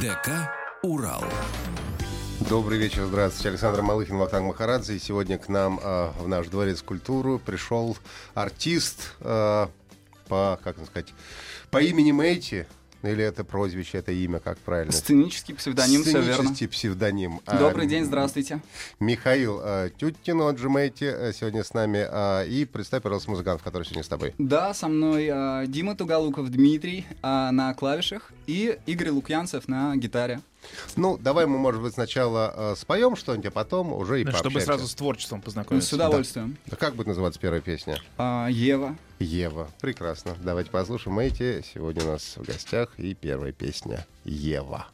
ДК 0.00 0.50
«Урал». 0.82 1.22
Добрый 2.48 2.78
вечер, 2.78 3.04
здравствуйте. 3.04 3.50
Александр 3.50 3.82
Малыхин, 3.82 4.16
Вахтанг 4.16 4.46
Махарадзе. 4.46 4.96
И 4.96 4.98
сегодня 4.98 5.36
к 5.36 5.50
нам 5.50 5.78
э, 5.78 6.10
в 6.18 6.26
наш 6.26 6.46
дворец 6.46 6.80
культуры 6.80 7.38
пришел 7.38 7.98
артист 8.32 9.12
э, 9.20 9.66
по, 10.26 10.58
как 10.64 10.76
сказать, 10.86 11.12
по 11.70 11.82
имени 11.82 12.12
Мэйти. 12.12 12.64
Или 13.02 13.24
это 13.24 13.44
прозвище, 13.44 13.98
это 13.98 14.12
имя, 14.12 14.40
как 14.40 14.58
правильно? 14.58 14.92
Сценический 14.92 15.54
псевдоним, 15.54 16.02
все 16.02 16.20
верно. 16.20 16.34
Сценический 16.34 16.68
псевдоним. 16.68 17.40
А, 17.46 17.58
Добрый 17.58 17.86
день, 17.86 18.04
здравствуйте. 18.04 18.60
Михаил 18.98 19.60
э, 19.62 19.90
Тютин, 19.96 20.40
он 20.42 20.58
же 20.58 20.68
Мэйти, 20.68 21.06
э, 21.06 21.32
сегодня 21.32 21.64
с 21.64 21.72
нами. 21.72 22.06
э, 22.10 22.46
и 22.48 22.66
представь, 22.66 23.02
пожалуйста, 23.02 23.30
музыкант, 23.30 23.62
который 23.62 23.84
сегодня 23.84 24.02
с 24.02 24.08
тобой. 24.08 24.34
Да, 24.36 24.74
со 24.74 24.88
мной 24.88 25.28
э, 25.32 25.64
Дима 25.66 25.96
Тугалуков 25.96 26.50
Дмитрий 26.50 27.06
э, 27.22 27.50
на 27.50 27.72
клавишах 27.74 28.32
и 28.46 28.78
Игорь 28.86 29.10
Лукьянцев 29.10 29.66
на 29.66 29.96
гитаре. 29.96 30.40
Ну, 30.96 31.16
давай 31.18 31.46
мы, 31.46 31.58
может 31.58 31.80
быть, 31.82 31.94
сначала 31.94 32.52
э, 32.72 32.74
споем 32.76 33.16
что-нибудь, 33.16 33.46
а 33.46 33.50
потом 33.50 33.92
уже 33.92 34.20
и 34.20 34.24
Да, 34.24 34.32
Чтобы 34.32 34.42
пообщаемся. 34.54 34.66
сразу 34.66 34.86
с 34.88 34.94
творчеством 34.94 35.40
познакомиться. 35.42 35.88
С 35.88 35.92
удовольствием. 35.92 36.56
Да 36.66 36.76
Как 36.76 36.94
будет 36.94 37.08
называться 37.08 37.40
первая 37.40 37.60
песня? 37.60 38.00
А, 38.18 38.48
Ева. 38.48 38.96
Ева. 39.18 39.68
Прекрасно. 39.80 40.36
Давайте 40.42 40.70
послушаем 40.70 41.18
эти. 41.18 41.64
Сегодня 41.74 42.04
у 42.04 42.08
нас 42.08 42.36
в 42.36 42.42
гостях 42.44 42.90
и 42.98 43.14
первая 43.14 43.52
песня 43.52 44.06
Ева. 44.24 44.86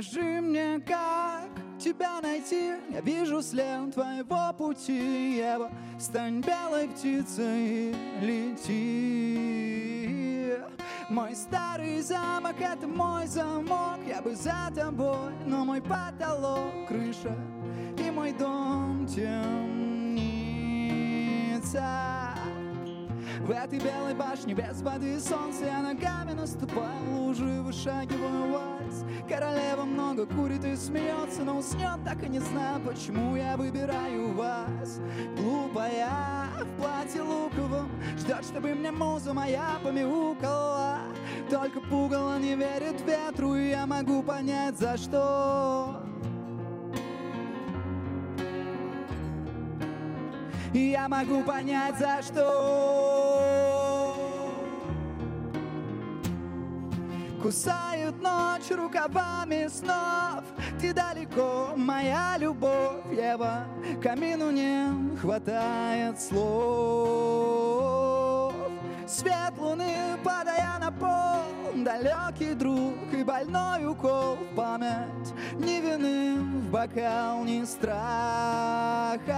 Скажи 0.00 0.40
мне, 0.40 0.80
как 0.86 1.50
тебя 1.76 2.20
найти? 2.20 2.74
Я 2.88 3.00
вижу 3.00 3.42
след 3.42 3.92
твоего 3.92 4.52
пути, 4.56 5.38
Ева. 5.38 5.72
Стань 5.98 6.40
белой 6.40 6.86
птицей 6.86 7.90
и 7.90 7.92
лети. 8.20 9.48
Мой 11.10 11.34
старый 11.34 12.00
замок— 12.00 12.54
это 12.60 12.86
мой 12.86 13.26
замок, 13.26 13.98
я 14.06 14.22
бы 14.22 14.36
за 14.36 14.70
тобой, 14.72 15.34
но 15.44 15.64
мой 15.64 15.82
потолок— 15.82 16.86
крыша, 16.88 17.36
и 17.98 18.08
мой 18.12 18.30
дом— 18.30 19.04
темница. 19.08 19.48
В 23.40 23.50
этой 23.50 23.80
белой 23.80 24.14
башне 24.14 24.54
без 24.54 24.80
воды 24.80 25.16
и 25.16 25.18
солнца 25.18 25.64
Я 25.64 25.80
ногами 25.80 26.34
наступаю 26.34 27.16
лужи, 27.16 27.62
вышагиваю 27.62 28.52
вальс 28.88 29.04
Королева 29.28 29.84
много 29.84 30.26
курит 30.26 30.64
и 30.64 30.76
смеется 30.76 31.42
Но 31.44 31.58
уснет, 31.58 32.02
так 32.04 32.22
и 32.24 32.28
не 32.28 32.38
знаю, 32.38 32.80
почему 32.80 33.36
я 33.36 33.56
выбираю 33.56 34.32
вас. 34.34 35.00
Глупая 35.36 36.48
в 36.60 36.80
платье 36.80 37.22
луковом 37.22 37.90
Ждет, 38.18 38.44
чтобы 38.44 38.74
мне 38.74 38.90
муза 38.90 39.32
моя 39.32 39.78
помяукала. 39.82 40.98
Только 41.50 41.80
пугало 41.80 42.38
не 42.38 42.54
верит 42.54 43.00
ветру 43.06 43.54
И 43.54 43.70
я 43.70 43.86
могу 43.86 44.22
понять, 44.22 44.78
за 44.78 44.96
что. 44.96 46.02
И 50.74 50.90
я 50.90 51.08
могу 51.08 51.42
понять, 51.42 51.98
за 51.98 52.20
что. 52.22 53.48
Кусают 57.42 57.97
ночь 58.20 58.70
рукавами 58.70 59.68
снов. 59.68 60.44
Ты 60.80 60.92
далеко, 60.92 61.74
моя 61.76 62.36
любовь, 62.38 63.04
Ева 63.10 63.64
Камину 64.02 64.50
не 64.50 65.16
хватает 65.18 66.20
слов. 66.20 67.68
Свет 69.08 69.54
луны, 69.56 70.18
падая 70.22 70.78
на 70.78 70.92
пол 70.92 71.82
Далекий 71.82 72.52
друг 72.52 73.10
и 73.12 73.22
больной 73.24 73.86
укол 73.86 74.36
память 74.54 75.32
Ни 75.54 75.80
вины 75.80 76.38
в 76.38 76.70
бокал, 76.70 77.42
ни 77.44 77.64
страха 77.64 79.28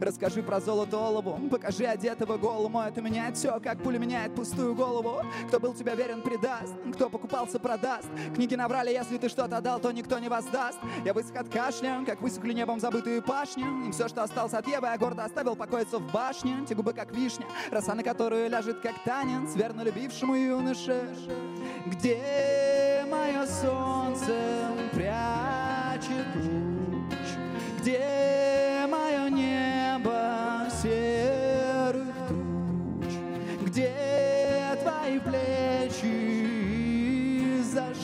Расскажи 0.00 0.42
про 0.42 0.60
золотолову, 0.60 1.38
покажи 1.50 1.84
одетого 1.84 2.36
голому. 2.36 2.80
Это 2.80 3.00
меняет 3.00 3.36
все, 3.36 3.58
как 3.60 3.82
пуля 3.82 3.98
меняет 3.98 4.34
пустую 4.34 4.74
голову. 4.74 5.22
Кто 5.48 5.58
был 5.58 5.74
тебе 5.74 5.94
верен, 5.94 6.22
предаст, 6.22 6.74
кто 6.94 7.08
покупался, 7.08 7.58
продаст. 7.58 8.08
Книги 8.34 8.54
наврали, 8.54 8.90
если 8.90 9.18
ты 9.18 9.28
что-то 9.28 9.60
дал, 9.60 9.80
то 9.80 9.90
никто 9.90 10.18
не 10.18 10.28
воздаст. 10.28 10.78
Я 11.04 11.12
высох 11.12 11.36
от 11.36 11.48
кашля, 11.48 12.04
как 12.06 12.20
высохли 12.22 12.52
небом 12.52 12.80
забытые 12.80 13.22
пашни. 13.22 13.88
И 13.88 13.92
все, 13.92 14.08
что 14.08 14.22
осталось 14.22 14.54
от 14.54 14.66
Евы, 14.68 14.86
я 14.86 14.96
гордо 14.98 15.24
оставил 15.24 15.56
покоиться 15.56 15.98
в 15.98 16.12
башне. 16.12 16.64
Те 16.68 16.74
губы, 16.74 16.92
как 16.92 17.12
вишня, 17.14 17.46
роса 17.70 17.94
на 17.94 18.02
которую 18.02 18.48
ляжет, 18.48 18.80
как 18.80 19.02
танец 19.04 19.54
Верно 19.54 19.82
любившему 19.82 20.34
юноше. 20.34 21.08
Где 21.86 23.04
мое 23.10 23.46
солнце 23.46 24.36
прячет 24.92 26.26
луч? 26.36 27.28
Где 27.80 28.37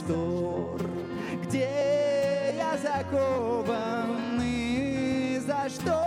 штор 0.04 0.80
Где 1.42 2.54
я 2.56 2.78
закованный 2.78 4.28
за 5.40 5.68
что? 5.68 6.00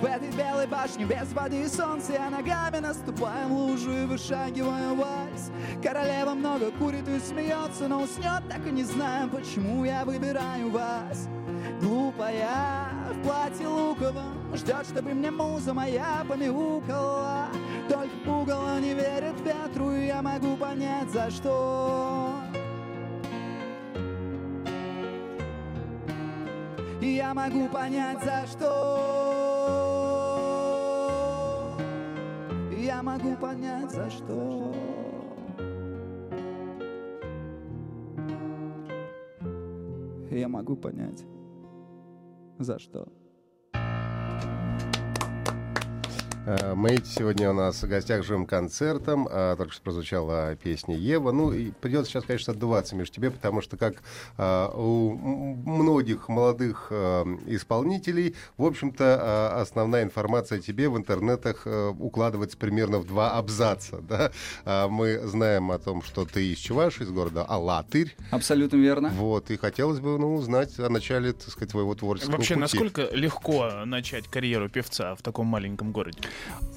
В 0.00 0.04
этой 0.04 0.30
белой 0.30 0.66
башне 0.66 1.04
без 1.04 1.32
воды 1.32 1.62
и 1.62 1.68
солнца 1.68 2.12
Я 2.12 2.30
ногами 2.30 2.78
наступаю 2.78 3.48
в 3.48 3.52
лужу 3.52 3.92
и 3.92 4.06
вышагиваю 4.06 4.94
вальс 4.96 5.50
Королева 5.82 6.34
много 6.34 6.70
курит 6.72 7.08
и 7.08 7.18
смеется, 7.20 7.88
но 7.88 8.02
уснет, 8.02 8.42
так 8.48 8.66
и 8.66 8.70
не 8.70 8.84
знаю, 8.84 9.30
почему 9.30 9.86
я 9.86 10.04
выбираю 10.04 10.68
вас. 10.70 11.26
Глупая 11.80 12.90
в 13.10 13.22
платье 13.22 13.66
луковом 13.66 14.54
Ждет, 14.54 14.86
чтобы 14.86 15.14
мне 15.14 15.30
муза 15.30 15.72
моя 15.72 16.22
помяукала 16.28 17.48
Только 17.90 18.16
пугало 18.24 18.78
не 18.78 18.94
верит 18.94 19.34
ветру 19.40 19.90
И 19.90 20.06
я 20.06 20.22
могу 20.22 20.56
понять, 20.56 21.10
за 21.10 21.28
что. 21.28 22.36
И 27.00 27.16
я 27.16 27.34
могу 27.34 27.68
понять, 27.68 28.22
за 28.22 28.46
что. 28.46 29.00
Я 32.78 33.02
могу 33.02 33.34
понять, 33.36 33.90
за 33.90 34.08
что. 34.08 34.72
Я 40.30 40.48
могу 40.48 40.76
понять, 40.76 41.24
за 42.60 42.78
что 42.78 43.08
Э, 46.50 46.74
Мэйти 46.74 47.06
сегодня 47.06 47.50
у 47.50 47.52
нас 47.52 47.80
в 47.80 47.88
гостях 47.88 48.24
живым 48.24 48.44
концертом. 48.44 49.28
А, 49.30 49.54
только 49.54 49.72
что 49.72 49.82
прозвучала 49.82 50.56
песня 50.56 50.96
Ева. 50.96 51.30
Ну, 51.30 51.52
и 51.52 51.70
придется 51.70 52.10
сейчас, 52.10 52.24
конечно, 52.24 52.52
отдуваться 52.52 52.96
между 52.96 53.14
тебе, 53.14 53.30
потому 53.30 53.60
что, 53.60 53.76
как 53.76 54.02
а, 54.36 54.68
у 54.74 55.14
многих 55.14 56.28
молодых 56.28 56.88
а, 56.90 57.24
исполнителей, 57.46 58.34
в 58.56 58.64
общем-то, 58.64 59.18
а, 59.20 59.60
основная 59.60 60.02
информация 60.02 60.58
о 60.58 60.60
тебе 60.60 60.88
в 60.88 60.96
интернетах 60.96 61.62
а, 61.66 61.90
укладывается 61.90 62.56
примерно 62.56 62.98
в 62.98 63.06
два 63.06 63.38
абзаца. 63.38 64.00
Да? 64.00 64.32
А, 64.64 64.88
мы 64.88 65.20
знаем 65.28 65.70
о 65.70 65.78
том, 65.78 66.02
что 66.02 66.24
ты 66.24 66.52
из 66.52 66.58
Чуваши, 66.58 67.04
из 67.04 67.10
города 67.10 67.44
Алатырь. 67.44 68.16
Абсолютно 68.32 68.76
верно. 68.76 69.10
Вот, 69.10 69.52
и 69.52 69.56
хотелось 69.56 70.00
бы 70.00 70.18
ну, 70.18 70.34
узнать 70.34 70.76
о 70.80 70.88
начале, 70.88 71.32
так 71.32 71.50
сказать, 71.50 71.70
твоего 71.70 71.94
творческого 71.94 72.32
Вообще, 72.32 72.54
пути. 72.54 72.60
насколько 72.60 73.08
легко 73.12 73.84
начать 73.84 74.26
карьеру 74.26 74.68
певца 74.68 75.14
в 75.14 75.22
таком 75.22 75.46
маленьком 75.46 75.92
городе? 75.92 76.18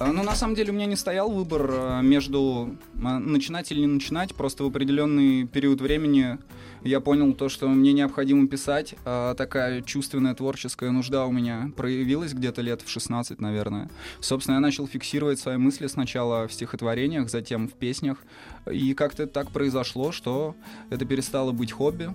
Ну, 0.00 0.22
на 0.24 0.34
самом 0.34 0.56
деле, 0.56 0.72
у 0.72 0.74
меня 0.74 0.86
не 0.86 0.96
стоял 0.96 1.30
выбор 1.30 1.70
э, 1.70 2.02
между 2.02 2.76
э, 2.94 2.98
начинать 2.98 3.70
или 3.70 3.80
не 3.80 3.86
начинать. 3.86 4.34
Просто 4.34 4.64
в 4.64 4.66
определенный 4.66 5.46
период 5.46 5.80
времени 5.80 6.38
я 6.82 7.00
понял 7.00 7.32
то, 7.32 7.48
что 7.48 7.68
мне 7.68 7.92
необходимо 7.92 8.48
писать. 8.48 8.96
А 9.04 9.34
Такая 9.34 9.82
чувственная 9.82 10.34
творческая 10.34 10.90
нужда 10.90 11.26
у 11.26 11.32
меня 11.32 11.70
проявилась 11.76 12.34
где-то 12.34 12.60
лет 12.60 12.82
в 12.82 12.90
16, 12.90 13.40
наверное. 13.40 13.88
Собственно, 14.20 14.56
я 14.56 14.60
начал 14.60 14.86
фиксировать 14.88 15.38
свои 15.38 15.56
мысли 15.56 15.86
сначала 15.86 16.48
в 16.48 16.52
стихотворениях, 16.52 17.30
затем 17.30 17.68
в 17.68 17.72
песнях. 17.72 18.18
И 18.70 18.94
как-то 18.94 19.26
так 19.28 19.52
произошло, 19.52 20.10
что 20.10 20.56
это 20.90 21.04
перестало 21.04 21.52
быть 21.52 21.70
хобби. 21.70 22.10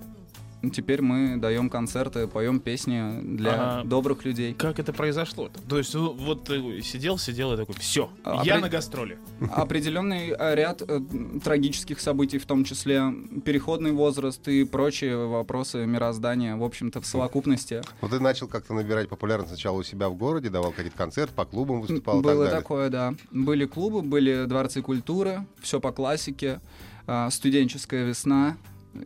Теперь 0.73 1.01
мы 1.01 1.37
даем 1.37 1.69
концерты, 1.69 2.27
поем 2.27 2.59
песни 2.59 3.21
для 3.21 3.77
Ага. 3.79 3.87
добрых 3.87 4.25
людей. 4.25 4.53
Как 4.53 4.77
это 4.77 4.91
произошло? 4.91 5.49
То 5.69 5.77
есть 5.77 5.93
ну, 5.93 6.11
вот 6.11 6.43
ты 6.43 6.81
сидел, 6.81 7.17
сидел 7.17 7.53
и 7.53 7.57
такой, 7.57 7.75
все, 7.75 8.09
А, 8.25 8.41
я 8.43 8.59
на 8.59 8.67
гастроли. 8.67 9.17
определенный 9.53 10.35
э, 10.37 10.55
ряд 10.55 10.81
э, 10.85 10.99
трагических 11.43 12.01
событий, 12.01 12.39
в 12.39 12.45
том 12.45 12.65
числе 12.65 13.03
переходный 13.45 13.93
возраст 13.93 14.45
и 14.49 14.65
прочие 14.65 15.27
вопросы 15.27 15.85
мироздания, 15.85 16.57
в 16.57 16.63
общем-то, 16.63 16.99
в 16.99 17.05
совокупности. 17.05 17.81
Вот 18.01 18.11
ты 18.11 18.19
начал 18.19 18.47
как-то 18.47 18.73
набирать 18.73 19.07
популярность 19.07 19.51
сначала 19.51 19.77
у 19.77 19.83
себя 19.83 20.09
в 20.09 20.15
городе, 20.15 20.49
давал 20.49 20.71
какие-то 20.71 20.97
концерты, 20.97 21.33
по 21.35 21.45
клубам 21.45 21.81
выступал 21.81 22.19
и 22.19 22.23
Было 22.23 22.33
так 22.33 22.43
далее. 22.45 22.61
такое, 22.61 22.89
да. 22.89 23.13
Были 23.31 23.65
клубы, 23.65 24.01
были 24.01 24.43
дворцы 24.45 24.81
культуры, 24.81 25.45
все 25.61 25.79
по 25.79 25.93
классике, 25.93 26.59
а, 27.07 27.29
студенческая 27.29 28.03
весна 28.05 28.57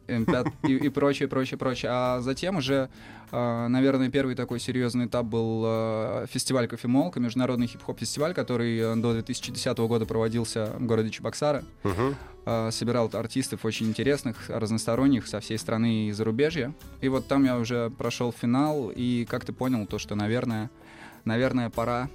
э, 0.08 0.44
и, 0.64 0.76
и 0.76 0.90
прочее, 0.90 1.28
прочее, 1.28 1.58
прочее. 1.58 1.92
А 1.94 2.22
затем 2.22 2.58
уже, 2.58 2.90
а, 3.32 3.68
наверное, 3.68 4.10
первый 4.10 4.36
такой 4.36 4.60
серьезный 4.60 5.06
этап 5.06 5.26
был 5.26 5.64
а, 5.66 6.26
фестиваль 6.28 6.68
«Кофемолка», 6.68 7.20
международный 7.20 7.68
хип-хоп-фестиваль, 7.68 8.34
который 8.34 8.78
э, 8.78 8.96
до 8.96 9.14
2010 9.14 9.78
года 9.80 10.06
проводился 10.06 10.74
в 10.78 10.86
городе 10.86 11.10
Чебоксары. 11.10 11.64
А, 12.46 12.72
собирал 12.72 13.10
артистов 13.14 13.64
очень 13.66 13.88
интересных, 13.88 14.50
разносторонних, 14.50 15.28
со 15.28 15.40
всей 15.40 15.58
страны 15.58 16.08
и 16.08 16.12
зарубежья. 16.12 16.74
И 17.02 17.08
вот 17.08 17.28
там 17.28 17.46
я 17.46 17.58
уже 17.58 17.90
прошел 17.90 18.32
финал 18.32 18.92
и 18.94 19.26
как-то 19.26 19.54
понял 19.54 19.86
то, 19.86 19.98
что, 19.98 20.16
наверное, 20.16 20.70
наверное, 21.26 21.70
пора 21.70 22.10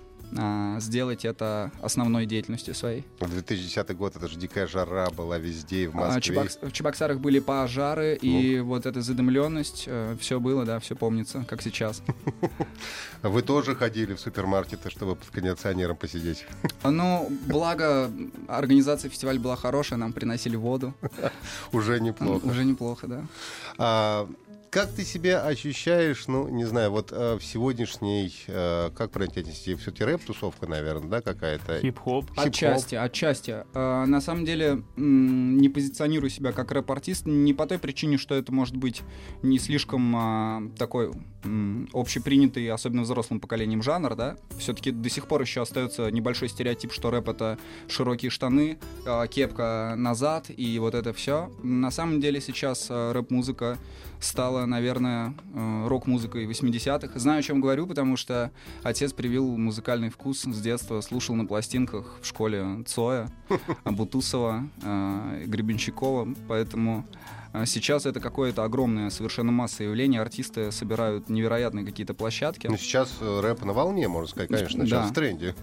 сделать 0.80 1.24
это 1.24 1.72
основной 1.82 2.26
деятельностью 2.26 2.74
своей. 2.74 3.04
2010 3.20 3.96
год, 3.96 4.14
это 4.16 4.28
же 4.28 4.36
дикая 4.36 4.66
жара 4.66 5.08
была 5.10 5.38
везде, 5.38 5.84
и 5.84 5.86
в 5.86 5.96
А, 5.96 6.14
Москве. 6.14 6.36
Чебокс- 6.36 6.58
в 6.68 6.72
Чебоксарах 6.72 7.18
были 7.18 7.38
пожары, 7.40 8.18
Ну. 8.22 8.28
и 8.28 8.60
вот 8.60 8.84
эта 8.86 9.00
задымленность, 9.00 9.88
все 10.20 10.38
было, 10.40 10.64
да, 10.64 10.78
все 10.80 10.94
помнится, 10.96 11.44
как 11.48 11.62
сейчас. 11.62 12.02
Вы 13.22 13.42
тоже 13.42 13.74
ходили 13.74 14.14
в 14.14 14.20
супермаркеты, 14.20 14.90
чтобы 14.90 15.16
под 15.16 15.28
кондиционером 15.30 15.96
посидеть. 15.96 16.44
А, 16.82 16.90
Ну, 16.98 17.30
благо, 17.46 18.10
организация 18.48 19.08
фестиваля 19.10 19.40
была 19.40 19.56
хорошая, 19.56 19.98
нам 19.98 20.12
приносили 20.12 20.56
воду. 20.56 20.94
Уже 21.72 22.00
неплохо. 22.00 22.44
Уже 22.44 22.64
неплохо, 22.64 23.06
да. 23.06 24.26
Как 24.70 24.90
ты 24.92 25.04
себя 25.04 25.42
ощущаешь, 25.46 26.26
ну, 26.26 26.46
не 26.48 26.64
знаю, 26.66 26.90
вот 26.90 27.10
э, 27.10 27.36
в 27.36 27.42
сегодняшней, 27.42 28.34
э, 28.46 28.90
как 28.94 29.10
правильно 29.10 29.40
отнести, 29.40 29.74
все-таки 29.76 30.04
рэп-тусовка, 30.04 30.66
наверное, 30.66 31.08
да, 31.08 31.20
какая-то? 31.22 31.80
Хип-хоп. 31.80 32.26
Хип-хоп. 32.30 32.46
Отчасти, 32.46 32.94
отчасти. 32.94 33.64
А, 33.72 34.04
на 34.04 34.20
самом 34.20 34.44
деле 34.44 34.82
м, 34.96 35.56
не 35.56 35.70
позиционирую 35.70 36.28
себя 36.28 36.52
как 36.52 36.70
рэп-артист 36.70 37.24
не 37.24 37.54
по 37.54 37.66
той 37.66 37.78
причине, 37.78 38.18
что 38.18 38.34
это 38.34 38.52
может 38.52 38.76
быть 38.76 39.02
не 39.42 39.58
слишком 39.58 40.14
а, 40.14 40.62
такой 40.76 41.12
м, 41.44 41.88
общепринятый, 41.94 42.70
особенно 42.70 43.02
взрослым 43.02 43.40
поколением 43.40 43.82
жанр, 43.82 44.14
да. 44.16 44.36
Все-таки 44.58 44.90
до 44.90 45.08
сих 45.08 45.28
пор 45.28 45.40
еще 45.40 45.62
остается 45.62 46.10
небольшой 46.10 46.48
стереотип, 46.50 46.92
что 46.92 47.10
рэп 47.10 47.30
это 47.30 47.58
широкие 47.88 48.30
штаны, 48.30 48.78
а, 49.06 49.26
кепка 49.28 49.94
назад 49.96 50.50
и 50.54 50.78
вот 50.78 50.94
это 50.94 51.14
все. 51.14 51.50
На 51.62 51.90
самом 51.90 52.20
деле 52.20 52.40
сейчас 52.42 52.88
а, 52.90 53.14
рэп-музыка 53.14 53.78
стала, 54.20 54.66
наверное, 54.66 55.34
э, 55.54 55.86
рок-музыкой 55.88 56.46
80-х. 56.46 57.18
Знаю, 57.18 57.40
о 57.40 57.42
чем 57.42 57.60
говорю, 57.60 57.86
потому 57.86 58.16
что 58.16 58.50
отец 58.82 59.12
привил 59.12 59.56
музыкальный 59.56 60.10
вкус 60.10 60.42
с 60.42 60.60
детства, 60.60 61.00
слушал 61.00 61.34
на 61.34 61.46
пластинках 61.46 62.18
в 62.20 62.26
школе 62.26 62.82
Цоя, 62.86 63.28
Бутусова, 63.84 64.68
э, 64.82 65.44
Гребенщикова, 65.46 66.28
поэтому 66.48 67.06
э, 67.52 67.64
сейчас 67.66 68.06
это 68.06 68.20
какое-то 68.20 68.64
огромное 68.64 69.10
совершенно 69.10 69.52
масса 69.52 69.84
явление. 69.84 70.20
Артисты 70.20 70.72
собирают 70.72 71.28
невероятные 71.28 71.86
какие-то 71.86 72.14
площадки. 72.14 72.66
Ну, 72.66 72.76
сейчас 72.76 73.18
рэп 73.20 73.64
на 73.64 73.72
волне, 73.72 74.08
можно 74.08 74.28
сказать, 74.28 74.50
конечно, 74.50 74.84
сейчас 74.84 75.06
Да. 75.06 75.10
в 75.10 75.14
тренде. 75.14 75.54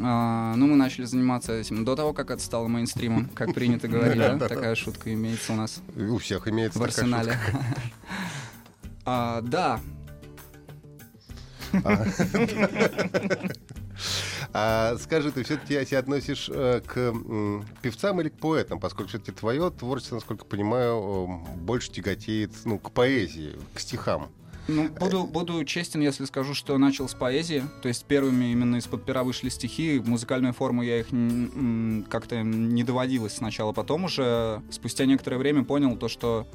А, 0.00 0.54
ну, 0.56 0.66
мы 0.66 0.76
начали 0.76 1.04
заниматься 1.04 1.52
этим 1.52 1.84
до 1.84 1.96
того, 1.96 2.12
как 2.12 2.30
это 2.30 2.42
стало 2.42 2.68
мейнстримом, 2.68 3.28
как 3.34 3.54
принято 3.54 3.88
говорить, 3.88 4.18
да? 4.18 4.38
Такая 4.38 4.74
шутка 4.74 5.12
имеется 5.12 5.52
у 5.52 5.56
нас 5.56 5.80
У 5.96 6.18
всех 6.18 6.46
имеется 6.48 6.78
в 6.78 6.82
арсенале. 6.82 7.36
А, 9.06 9.40
Да, 9.42 9.80
А 14.52 14.96
скажи, 14.98 15.30
ты 15.30 15.44
все-таки 15.44 15.84
себя 15.84 16.00
относишь 16.00 16.50
э, 16.52 16.80
к 16.84 17.14
певцам 17.82 18.20
или 18.20 18.28
к 18.28 18.38
поэтам, 18.38 18.80
поскольку 18.80 19.10
все-таки 19.10 19.32
твое 19.32 19.70
творчество, 19.70 20.16
насколько 20.16 20.44
понимаю, 20.44 21.46
больше 21.56 21.92
тяготеет 21.92 22.52
ну, 22.64 22.78
к 22.78 22.90
поэзии, 22.90 23.56
к 23.74 23.80
стихам. 23.80 24.30
Ну, 24.68 24.88
буду, 24.88 25.24
буду 25.24 25.64
честен, 25.64 26.00
если 26.00 26.24
скажу, 26.24 26.54
что 26.54 26.78
начал 26.78 27.08
с 27.08 27.14
поэзии. 27.14 27.64
То 27.82 27.88
есть 27.88 28.04
первыми 28.04 28.52
именно 28.52 28.76
из-под 28.76 29.04
пера 29.04 29.24
вышли 29.24 29.48
стихи. 29.48 29.98
В 29.98 30.08
музыкальную 30.08 30.52
форму 30.52 30.82
я 30.82 31.00
их 31.00 31.06
как-то 32.08 32.42
не 32.42 32.84
доводилось 32.84 33.34
сначала. 33.34 33.72
Потом 33.72 34.04
уже, 34.04 34.62
спустя 34.70 35.06
некоторое 35.06 35.38
время, 35.38 35.64
понял 35.64 35.96
то, 35.96 36.08
что 36.08 36.46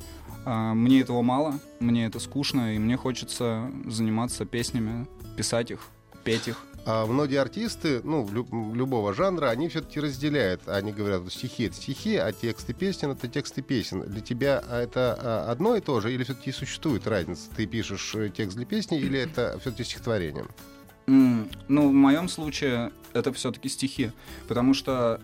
а, 0.45 0.73
мне 0.73 1.01
этого 1.01 1.21
мало, 1.21 1.59
мне 1.79 2.05
это 2.05 2.19
скучно, 2.19 2.75
и 2.75 2.79
мне 2.79 2.97
хочется 2.97 3.71
заниматься 3.85 4.45
песнями, 4.45 5.07
писать 5.35 5.71
их, 5.71 5.87
петь 6.23 6.47
их. 6.47 6.63
А 6.87 7.07
многие 7.07 7.37
артисты, 7.37 8.01
ну, 8.03 8.27
лю- 8.31 8.73
любого 8.75 9.11
жанра, 9.13 9.47
они 9.49 9.69
все-таки 9.69 9.99
разделяют. 9.99 10.67
Они 10.67 10.91
говорят, 10.91 11.23
стихи— 11.31 11.63
это 11.65 11.75
стихи, 11.75 12.15
а 12.15 12.31
тексты 12.31 12.73
песен— 12.73 13.09
это 13.11 13.27
тексты 13.27 13.63
песен. 13.63 14.01
Для 14.01 14.21
тебя 14.21 14.63
а, 14.67 14.81
это 14.83 15.17
а, 15.19 15.51
одно 15.51 15.75
и 15.75 15.81
то 15.81 15.99
же, 15.99 16.13
или 16.13 16.23
все-таки 16.23 16.51
существует 16.51 17.07
разница? 17.07 17.49
Ты 17.55 17.65
пишешь 17.65 18.13
э, 18.13 18.29
текст 18.29 18.55
для 18.55 18.67
песни, 18.67 18.99
или 18.99 19.17
это 19.19 19.57
все-таки 19.61 19.83
стихотворение? 19.83 20.45
М, 21.07 21.49
Ну, 21.67 21.89
в 21.89 21.93
моем 21.93 22.29
случае 22.29 22.91
это 23.13 23.33
все-таки 23.33 23.67
стихи, 23.67 24.11
потому 24.47 24.75
что 24.75 25.19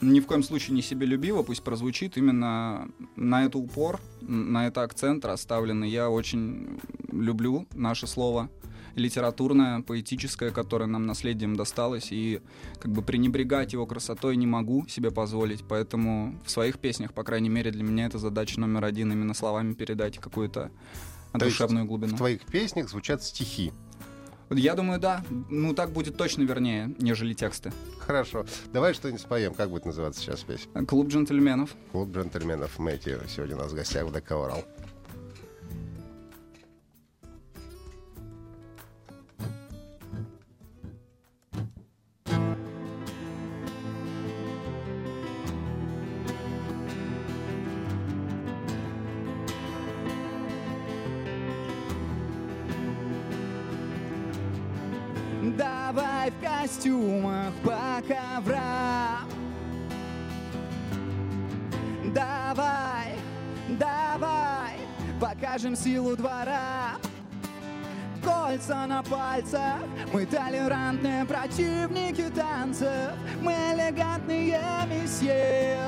ни 0.00 0.20
в 0.20 0.26
коем 0.26 0.42
случае 0.42 0.74
не 0.74 0.80
себелюбиво, 0.82 1.42
пусть 1.42 1.62
прозвучит, 1.62 2.16
именно 2.16 2.88
на 3.14 3.44
это 3.44 3.58
упор, 3.58 4.00
на 4.22 4.66
это 4.66 4.82
акцент 4.82 5.24
расставленный. 5.26 5.90
Я 5.90 6.08
очень 6.08 6.80
люблю 7.10 7.66
наше 7.74 8.06
слово 8.06 8.48
литературное, 8.94 9.80
поэтическое, 9.82 10.50
которое 10.50 10.86
нам 10.86 11.06
наследием 11.06 11.56
досталось, 11.56 12.08
и 12.10 12.40
как 12.80 12.92
бы 12.92 13.02
пренебрегать 13.02 13.72
его 13.72 13.86
красотой 13.86 14.36
не 14.36 14.46
могу 14.46 14.86
себе 14.88 15.10
позволить, 15.10 15.64
поэтому 15.68 16.38
в 16.44 16.50
своих 16.50 16.78
песнях, 16.78 17.12
по 17.12 17.24
крайней 17.24 17.48
мере, 17.48 17.70
для 17.70 17.82
меня 17.82 18.06
это 18.06 18.18
задача 18.18 18.60
номер 18.60 18.84
один, 18.84 19.12
именно 19.12 19.34
словами 19.34 19.74
передать 19.74 20.18
какую-то 20.18 20.70
душевную 21.32 21.86
глубину. 21.86 22.14
В 22.14 22.18
твоих 22.18 22.42
песнях 22.42 22.88
звучат 22.88 23.22
стихи. 23.22 23.72
Я 24.50 24.74
думаю, 24.74 25.00
да. 25.00 25.24
Ну, 25.48 25.72
так 25.74 25.92
будет 25.92 26.16
точно 26.16 26.42
вернее, 26.42 26.94
нежели 26.98 27.32
тексты. 27.32 27.72
Хорошо. 27.98 28.44
Давай 28.72 28.92
что-нибудь 28.92 29.20
споем. 29.22 29.54
Как 29.54 29.70
будет 29.70 29.86
называться 29.86 30.20
сейчас 30.20 30.40
песня? 30.40 30.84
Клуб 30.84 31.08
джентльменов. 31.08 31.74
Клуб 31.92 32.10
джентльменов 32.14 32.78
Мэтью 32.78 33.22
сегодня 33.28 33.56
у 33.56 33.60
нас 33.60 33.72
в 33.72 33.74
гостях 33.74 34.06
в 34.06 34.12
ДК 34.12 34.32
костюмах 56.72 57.52
по 57.62 58.02
коврам 58.06 59.28
Давай, 62.14 63.14
давай, 63.78 64.76
покажем 65.20 65.76
силу 65.76 66.16
двора. 66.16 66.96
Кольца 68.22 68.86
на 68.86 69.02
пальцах, 69.02 69.78
мы 70.12 70.26
толерантные 70.26 71.24
противники 71.24 72.28
танцев 72.34 73.12
Мы 73.40 73.52
элегантные 73.52 74.60
месье. 74.90 75.78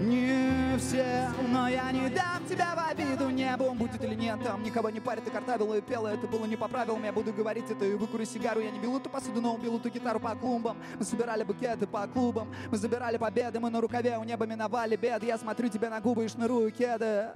Не 0.00 0.78
все, 0.78 1.28
но 1.48 1.68
я 1.68 1.90
не 1.92 2.08
дам 2.08 2.44
тебя 2.48 2.74
в 2.74 2.90
обиду 2.90 3.28
Небу 3.56 3.74
будет 3.74 4.04
или 4.04 4.14
нет, 4.14 4.38
там 4.44 4.62
никого 4.62 4.90
не 4.90 5.00
парит 5.00 5.26
И 5.26 5.30
картавила 5.30 5.74
и 5.74 5.80
пела, 5.80 6.08
это 6.08 6.26
было 6.26 6.44
не 6.44 6.56
по 6.56 6.68
правилам. 6.68 7.02
Я 7.04 7.12
буду 7.12 7.32
говорить 7.32 7.70
это 7.70 7.84
и 7.84 7.94
выкурю 7.94 8.26
сигару. 8.26 8.60
Я 8.60 8.70
не 8.70 8.78
бил 8.78 8.96
эту 8.98 9.08
посуду, 9.08 9.40
но 9.40 9.54
убил 9.54 9.78
эту 9.78 9.88
гитару 9.88 10.20
по 10.20 10.34
клумбам. 10.34 10.76
Мы 10.98 11.04
собирали 11.04 11.42
букеты 11.42 11.86
по 11.86 12.06
клубам 12.06 12.52
Мы 12.70 12.76
забирали 12.76 13.16
победы, 13.16 13.58
мы 13.60 13.70
на 13.70 13.80
рукаве 13.80 14.18
у 14.18 14.24
неба 14.24 14.46
миновали 14.46 14.96
бед. 14.96 15.22
Я 15.22 15.38
смотрю 15.38 15.68
тебе 15.68 15.88
на 15.88 16.00
губы 16.00 16.24
и 16.24 16.28
шнырую 16.28 16.70
кеды. 16.70 17.28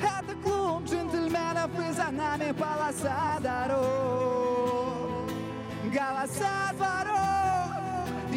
Это 0.00 0.34
клуб 0.42 0.84
джентльменов 0.84 1.70
и 1.78 1.92
за 1.92 2.10
нами 2.10 2.52
полоса 2.52 3.38
дорог. 3.40 5.28
Голоса 5.84 6.72
дворов 6.74 7.37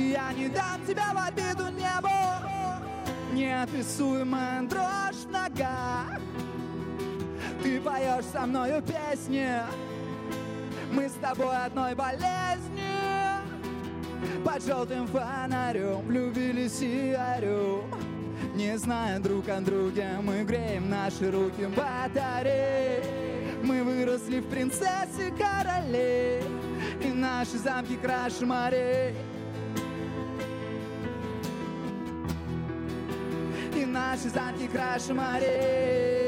Я 0.09 0.33
не 0.33 0.49
дам 0.49 0.85
тебя 0.87 1.13
в 1.13 1.27
обиду 1.27 1.69
небу 1.69 2.09
Неописуемая 3.33 4.63
дрожь 4.63 5.25
в 5.25 5.31
ногах. 5.31 6.19
Ты 7.63 7.79
поешь 7.79 8.25
со 8.25 8.41
мною 8.41 8.81
песни. 8.81 9.47
Мы 10.91 11.07
с 11.07 11.13
тобой 11.13 11.55
одной 11.55 11.95
болезни 11.95 12.83
Под 14.43 14.65
желтым 14.65 15.07
фонарем 15.07 16.01
влюбились 16.01 16.81
орем. 16.81 17.83
Не 18.55 18.77
зная 18.77 19.19
друг 19.19 19.47
о 19.47 19.61
друге, 19.61 20.07
мы 20.21 20.43
греем 20.43 20.89
наши 20.89 21.31
руки 21.31 21.67
батареи. 21.77 23.03
Мы 23.63 23.83
выросли 23.83 24.39
в 24.39 24.49
принцессы 24.49 25.31
королей, 25.37 26.41
и 27.01 27.07
наши 27.07 27.57
замки 27.57 27.95
краше 27.95 28.45
морей. 28.45 29.15
Наши 33.91 34.29
замки 34.29 34.67
краше 34.67 35.13
морей. 35.13 36.20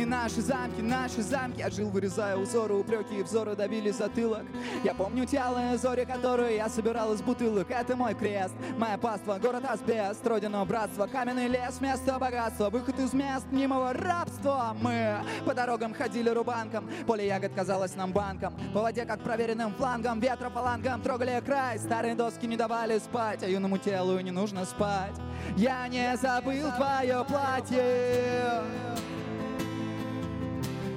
И 0.00 0.04
наши 0.06 0.40
замки, 0.40 0.80
наши 0.80 1.20
замки. 1.20 1.58
Я 1.58 1.68
жил, 1.68 1.90
вырезая 1.90 2.34
узоры, 2.34 2.74
упреки 2.74 3.16
и 3.16 3.22
взоры 3.22 3.54
добили 3.54 3.90
затылок. 3.90 4.44
Я 4.82 4.94
помню 4.94 5.26
тело 5.26 5.76
зори, 5.76 6.06
которые 6.06 6.56
я 6.56 6.70
собирал 6.70 7.12
из 7.12 7.20
бутылок. 7.20 7.70
Это 7.70 7.96
мой 7.96 8.14
крест, 8.14 8.54
моя 8.78 8.96
паства, 8.96 9.38
город 9.38 9.62
асбест. 9.68 10.26
Родина 10.26 10.64
братства, 10.64 11.06
каменный 11.06 11.48
лес, 11.48 11.82
место 11.82 12.18
богатства. 12.18 12.70
Выход 12.70 12.98
из 12.98 13.12
мест 13.12 13.44
мнимого 13.50 13.92
рабства. 13.92 14.74
Мы 14.80 15.18
по 15.44 15.52
дорогам 15.52 15.92
ходили 15.92 16.30
рубанком. 16.30 16.88
Поле 17.06 17.26
ягод 17.26 17.52
казалось 17.54 17.94
нам 17.94 18.10
банком. 18.10 18.54
По 18.72 18.80
воде, 18.80 19.04
как 19.04 19.20
проверенным 19.20 19.74
флангом 19.74 20.18
Ветра 20.18 20.48
фалангом 20.48 21.02
трогали 21.02 21.42
край. 21.44 21.78
Старые 21.78 22.14
доски 22.14 22.46
не 22.46 22.56
давали 22.56 22.98
спать 23.00 23.42
А 23.42 23.48
юному 23.48 23.76
телу 23.76 24.18
не 24.20 24.30
нужно 24.30 24.64
спать. 24.64 25.20
Я 25.58 25.86
не 25.88 26.16
забыл 26.16 26.70
твое 26.74 27.22
платье 27.28 28.62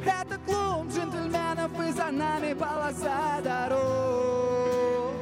это 0.06 0.38
клуб 0.46 0.88
джентльменов 0.92 1.72
и 1.80 1.92
за 1.92 2.12
нами 2.12 2.54
полоса 2.54 3.42
дорог. 3.44 5.14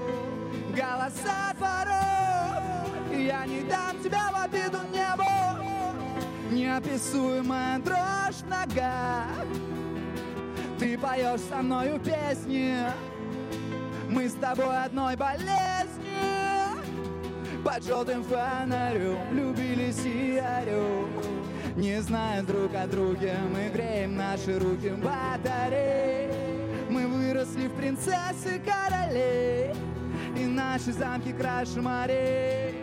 Голоса 0.69 1.53
дворов 1.57 3.11
Я 3.11 3.45
не 3.45 3.61
дам 3.63 4.01
тебя 4.01 4.29
в 4.31 4.43
обиду 4.43 4.79
небу 4.91 5.23
Неописуемая 6.49 7.79
дрожь 7.79 8.41
в 8.45 8.49
Ты 10.79 10.97
поешь 10.97 11.41
со 11.49 11.57
мною 11.57 11.99
песни. 11.99 12.77
Мы 14.09 14.27
с 14.27 14.33
тобой 14.33 14.83
одной 14.83 15.15
болезни. 15.15 16.11
Под 17.63 17.83
желтым 17.85 18.23
фонарем 18.23 19.17
Влюбились 19.29 20.03
и 20.03 20.41
орем 20.41 21.40
не 21.75 22.01
зная 22.01 22.43
друг 22.43 22.73
о 22.75 22.87
друге, 22.87 23.35
мы 23.53 23.69
греем 23.69 24.15
наши 24.15 24.57
руки 24.59 24.89
в. 24.89 26.29
Мы 26.89 27.07
выросли 27.07 27.67
в 27.67 27.73
принцессы 27.75 28.61
королей, 28.65 29.73
и 30.37 30.45
наши 30.45 30.91
замки 30.91 31.31
краше 31.31 31.81
морей. 31.81 32.75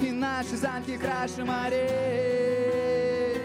И 0.00 0.10
наши 0.10 0.56
замки 0.56 0.96
краше 0.96 1.44
морей. 1.44 3.36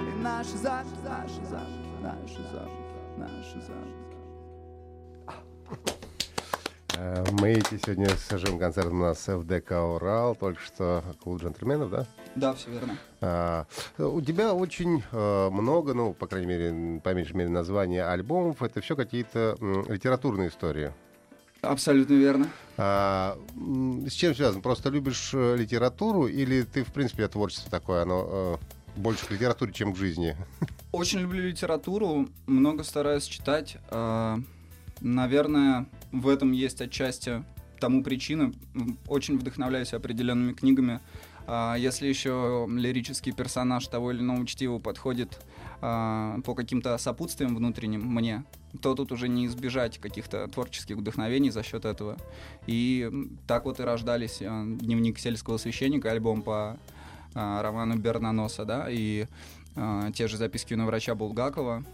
И 0.00 0.22
наши 0.22 0.56
замки, 0.58 0.94
наши 1.04 1.44
замки, 1.46 1.88
наши 2.02 2.42
замки, 2.52 3.16
наши 3.16 3.60
замки. 3.60 4.15
Э, 6.98 7.24
Мы 7.40 7.52
эти 7.52 7.78
сегодня 7.84 8.08
с 8.08 8.36
живым 8.38 8.58
концертом 8.58 9.00
у 9.00 9.04
нас 9.04 9.26
в 9.26 9.44
ДК 9.44 9.72
«Урал», 9.72 10.34
только 10.34 10.60
что 10.60 11.02
клуб 11.22 11.40
джентльменов, 11.42 11.90
да? 11.90 12.06
Да, 12.34 12.54
все 12.54 12.70
верно. 12.70 12.96
А, 13.20 13.66
у 13.98 14.20
тебя 14.20 14.54
очень 14.54 15.02
э, 15.10 15.50
много, 15.50 15.94
ну, 15.94 16.12
по 16.12 16.26
крайней 16.26 16.46
мере, 16.46 17.00
по 17.00 17.14
меньшей 17.14 17.34
мере, 17.36 17.48
названия 17.50 18.04
альбомов. 18.04 18.62
Это 18.62 18.80
все 18.80 18.94
какие-то 18.96 19.56
м, 19.60 19.84
литературные 19.90 20.48
истории. 20.48 20.92
Абсолютно 21.62 22.14
верно. 22.14 22.48
А, 22.76 23.38
с 24.06 24.12
чем 24.12 24.34
связано? 24.34 24.62
Просто 24.62 24.90
любишь 24.90 25.30
э, 25.34 25.56
литературу 25.56 26.26
или 26.26 26.62
ты, 26.62 26.84
в 26.84 26.92
принципе, 26.92 27.26
творчество 27.28 27.70
такое, 27.70 28.02
оно 28.02 28.58
э, 28.96 29.00
больше 29.00 29.26
к 29.26 29.30
литературе, 29.30 29.72
чем 29.72 29.92
к 29.92 29.96
жизни? 29.96 30.36
Очень 30.92 31.20
люблю 31.20 31.42
литературу, 31.42 32.28
много 32.46 32.84
стараюсь 32.84 33.24
читать. 33.24 33.78
А, 33.90 34.38
Наверное, 35.00 35.86
в 36.12 36.28
этом 36.28 36.52
есть 36.52 36.80
отчасти 36.80 37.44
тому 37.78 38.02
причина. 38.02 38.52
Очень 39.06 39.38
вдохновляюсь 39.38 39.92
определенными 39.92 40.52
книгами. 40.52 41.00
А, 41.46 41.76
Если 41.76 42.06
еще 42.06 42.66
лирический 42.68 43.32
персонаж 43.32 43.86
того 43.86 44.12
или 44.12 44.20
иного 44.20 44.46
чтива 44.46 44.78
подходит 44.78 45.38
а, 45.80 46.40
по 46.44 46.54
каким-то 46.54 46.96
сопутствиям 46.98 47.54
внутренним 47.54 48.06
мне, 48.06 48.44
то 48.82 48.94
тут 48.94 49.12
уже 49.12 49.28
не 49.28 49.46
избежать 49.46 49.98
каких-то 49.98 50.48
творческих 50.48 50.96
вдохновений 50.96 51.50
за 51.50 51.62
счет 51.62 51.84
этого. 51.84 52.16
И 52.66 53.10
так 53.46 53.64
вот 53.64 53.80
и 53.80 53.84
рождались 53.84 54.40
а, 54.42 54.64
дневник 54.64 55.18
сельского 55.18 55.58
священника, 55.58 56.10
альбом 56.10 56.42
по 56.42 56.78
роману 57.34 57.98
Бернаноса, 57.98 58.64
да, 58.64 58.86
и 58.88 59.26
те 60.14 60.26
же 60.26 60.38
записки 60.38 60.72
на 60.72 60.86
врача 60.86 61.14
Булгакова. 61.14 61.84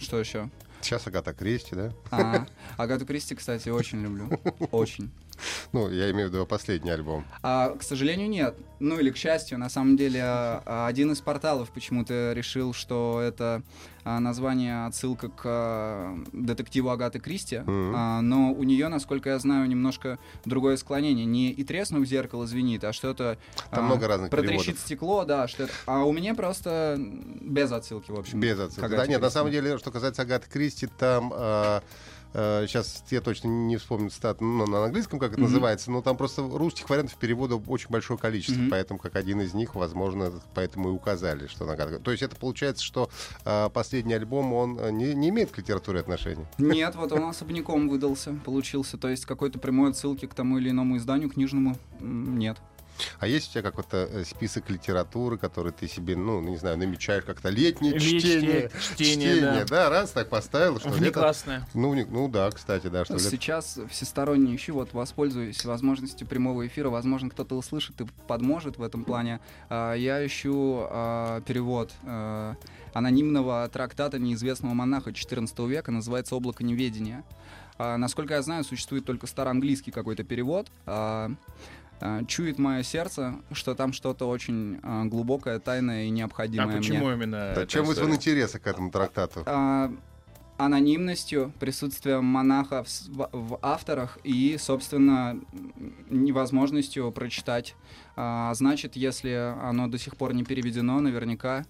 Что 0.00 0.18
еще? 0.18 0.50
Сейчас 0.82 1.06
Агата 1.06 1.32
Кристи, 1.32 1.74
да? 1.76 1.92
А, 2.10 2.46
Агату 2.76 3.06
Кристи, 3.06 3.34
кстати, 3.34 3.68
очень 3.68 4.02
люблю. 4.02 4.28
Очень. 4.72 5.10
Ну, 5.72 5.90
я 5.90 6.10
имею 6.10 6.28
в 6.28 6.32
виду 6.32 6.46
последний 6.46 6.90
альбом. 6.90 7.24
А, 7.42 7.70
к 7.76 7.82
сожалению, 7.82 8.28
нет. 8.28 8.56
Ну 8.78 8.98
или 8.98 9.10
к 9.10 9.16
счастью, 9.16 9.58
на 9.58 9.68
самом 9.68 9.96
деле, 9.96 10.20
а, 10.24 10.86
один 10.88 11.12
из 11.12 11.20
порталов 11.20 11.70
почему-то 11.70 12.32
решил, 12.32 12.72
что 12.74 13.20
это 13.22 13.62
а, 14.04 14.20
название 14.20 14.86
отсылка 14.86 15.28
к 15.28 15.42
а, 15.44 16.18
детективу 16.32 16.90
Агаты 16.90 17.18
Кристи. 17.20 17.62
А, 17.66 18.20
но 18.20 18.52
у 18.52 18.62
нее, 18.64 18.88
насколько 18.88 19.30
я 19.30 19.38
знаю, 19.38 19.68
немножко 19.68 20.18
другое 20.44 20.76
склонение. 20.76 21.24
Не 21.24 21.50
и 21.50 21.64
треснув 21.64 22.06
зеркало 22.06 22.46
звенит, 22.46 22.84
а 22.84 22.92
что-то 22.92 23.38
Там 23.70 23.84
а, 23.84 23.88
много 23.88 24.08
разных 24.08 24.30
протрещит 24.30 24.60
переводов. 24.60 24.80
стекло, 24.84 25.24
да, 25.24 25.48
что 25.48 25.64
это. 25.64 25.72
А 25.86 26.04
у 26.04 26.12
меня 26.12 26.34
просто 26.34 26.96
без 27.40 27.70
отсылки, 27.72 28.10
в 28.10 28.18
общем. 28.18 28.40
Без 28.40 28.58
отсылки. 28.58 28.90
Да, 28.90 29.06
нет, 29.06 29.20
на 29.20 29.26
Кристи. 29.26 29.34
самом 29.34 29.52
деле, 29.52 29.78
что 29.78 29.90
касается 29.90 30.22
Агаты 30.22 30.48
Кристи, 30.50 30.86
там... 30.86 31.32
сейчас 32.32 33.04
я 33.10 33.20
точно 33.20 33.48
не 33.48 33.76
вспомню 33.76 34.10
цитату 34.10 34.44
ну, 34.44 34.66
на 34.66 34.84
английском, 34.84 35.18
как 35.18 35.32
это 35.32 35.40
Мгм. 35.40 35.50
называется, 35.50 35.90
но 35.90 36.02
там 36.02 36.16
просто 36.16 36.42
русских 36.42 36.88
вариантов 36.88 37.16
перевода 37.16 37.56
очень 37.56 37.88
большое 37.90 38.18
количество, 38.18 38.60
Мгм. 38.60 38.70
поэтому 38.70 38.98
как 38.98 39.16
один 39.16 39.40
из 39.40 39.54
них, 39.54 39.74
возможно, 39.74 40.32
поэтому 40.54 40.90
и 40.90 40.92
указали, 40.92 41.46
что 41.46 41.64
она 41.64 41.74
Агата. 41.74 41.98
То 41.98 42.10
есть 42.10 42.22
это 42.22 42.36
получается, 42.36 42.84
что 42.84 43.10
э, 43.44 43.68
последний 43.72 44.14
альбом, 44.14 44.52
он 44.52 44.78
э, 44.78 44.90
не, 44.90 45.14
не 45.14 45.28
имеет 45.30 45.50
к 45.50 45.58
литературе 45.58 46.00
отношения. 46.00 46.46
Нет, 46.58 46.94
вот 46.96 47.12
он 47.12 47.24
особняком 47.24 47.88
выдался, 47.88 48.34
получился. 48.44 48.96
То 48.98 49.08
есть 49.08 49.26
какой-то 49.26 49.58
прямой 49.58 49.90
отсылки 49.90 50.26
к 50.26 50.34
тому 50.34 50.58
или 50.58 50.70
иному 50.70 50.96
изданию 50.96 51.28
книжному 51.30 51.76
нет. 52.00 52.58
А 53.18 53.26
есть 53.26 53.50
у 53.50 53.52
тебя 53.52 53.62
какой-то 53.62 54.08
э, 54.10 54.24
список 54.24 54.70
литературы, 54.70 55.38
который 55.38 55.72
ты 55.72 55.88
себе, 55.88 56.16
ну, 56.16 56.40
не 56.40 56.56
знаю, 56.56 56.78
намечаешь 56.78 57.24
как-то 57.24 57.48
летнее 57.50 57.92
Летнее 57.94 58.20
чтение? 58.20 58.70
чтение, 58.80 59.64
да. 59.64 59.88
раз 59.90 60.10
так 60.10 60.28
поставил, 60.28 60.78
что 60.78 60.88
лето... 60.88 60.98
Внеклассное. 61.00 61.66
Ну, 61.74 61.94
вне- 61.94 62.06
ну 62.10 62.28
да, 62.28 62.50
кстати, 62.50 62.86
да, 62.88 63.04
что 63.04 63.14
лето- 63.14 63.30
Сейчас 63.30 63.78
всесторонне 63.90 64.54
ищу, 64.56 64.74
вот 64.74 64.92
воспользуюсь 64.92 65.64
возможностью 65.64 66.26
прямого 66.26 66.66
эфира, 66.66 66.90
возможно, 66.90 67.30
кто-то 67.30 67.56
услышит 67.56 68.00
и 68.00 68.06
подможет 68.26 68.78
в 68.78 68.82
этом 68.82 69.04
плане. 69.04 69.40
А, 69.68 69.94
Я 69.94 70.24
ищу 70.26 70.86
а, 70.90 71.40
перевод 71.42 71.92
а, 72.04 72.56
анонимного 72.92 73.68
трактата 73.72 74.18
неизвестного 74.18 74.74
монаха 74.74 75.10
XIV 75.10 75.68
века, 75.68 75.90
называется 75.90 76.34
«Облако 76.36 76.64
неведения». 76.64 77.24
А, 77.78 77.96
Насколько 77.96 78.34
я 78.34 78.42
знаю, 78.42 78.64
существует 78.64 79.04
только 79.04 79.26
староанглийский 79.26 79.92
какой-то 79.92 80.24
перевод. 80.24 80.68
А, 82.02 82.18
а, 82.18 82.24
Чует 82.24 82.58
мое 82.58 82.82
сердце, 82.82 83.36
что 83.52 83.74
там 83.74 83.92
что-то 83.92 84.28
очень 84.28 84.80
а, 84.82 85.04
глубокое, 85.04 85.58
тайное 85.60 86.04
и 86.04 86.08
А 86.08 86.10
необходимое 86.10 86.76
почему 86.76 87.06
мне. 87.06 87.14
именно 87.14 87.52
Да, 87.54 87.66
чем 87.66 87.84
вызван 87.84 88.14
интерес 88.14 88.52
к 88.52 88.66
этому 88.66 88.90
трактату? 88.90 89.42
А, 89.46 89.92
анонимностью, 90.58 91.52
присутствием 91.60 92.24
монаха 92.24 92.84
в, 92.84 92.88
в- 93.08 93.28
в 93.32 93.58
авторах 93.62 94.18
и, 94.24 94.56
собственно, 94.58 95.38
невозможностью 96.10 97.10
прочитать. 97.12 97.74
А, 98.16 98.52
значит, 98.54 98.96
если 98.96 99.54
оно 99.62 99.86
до 99.88 99.98
сих 99.98 100.16
пор 100.16 100.34
не 100.34 100.44
переведено, 100.44 101.00
наверняка... 101.00 101.64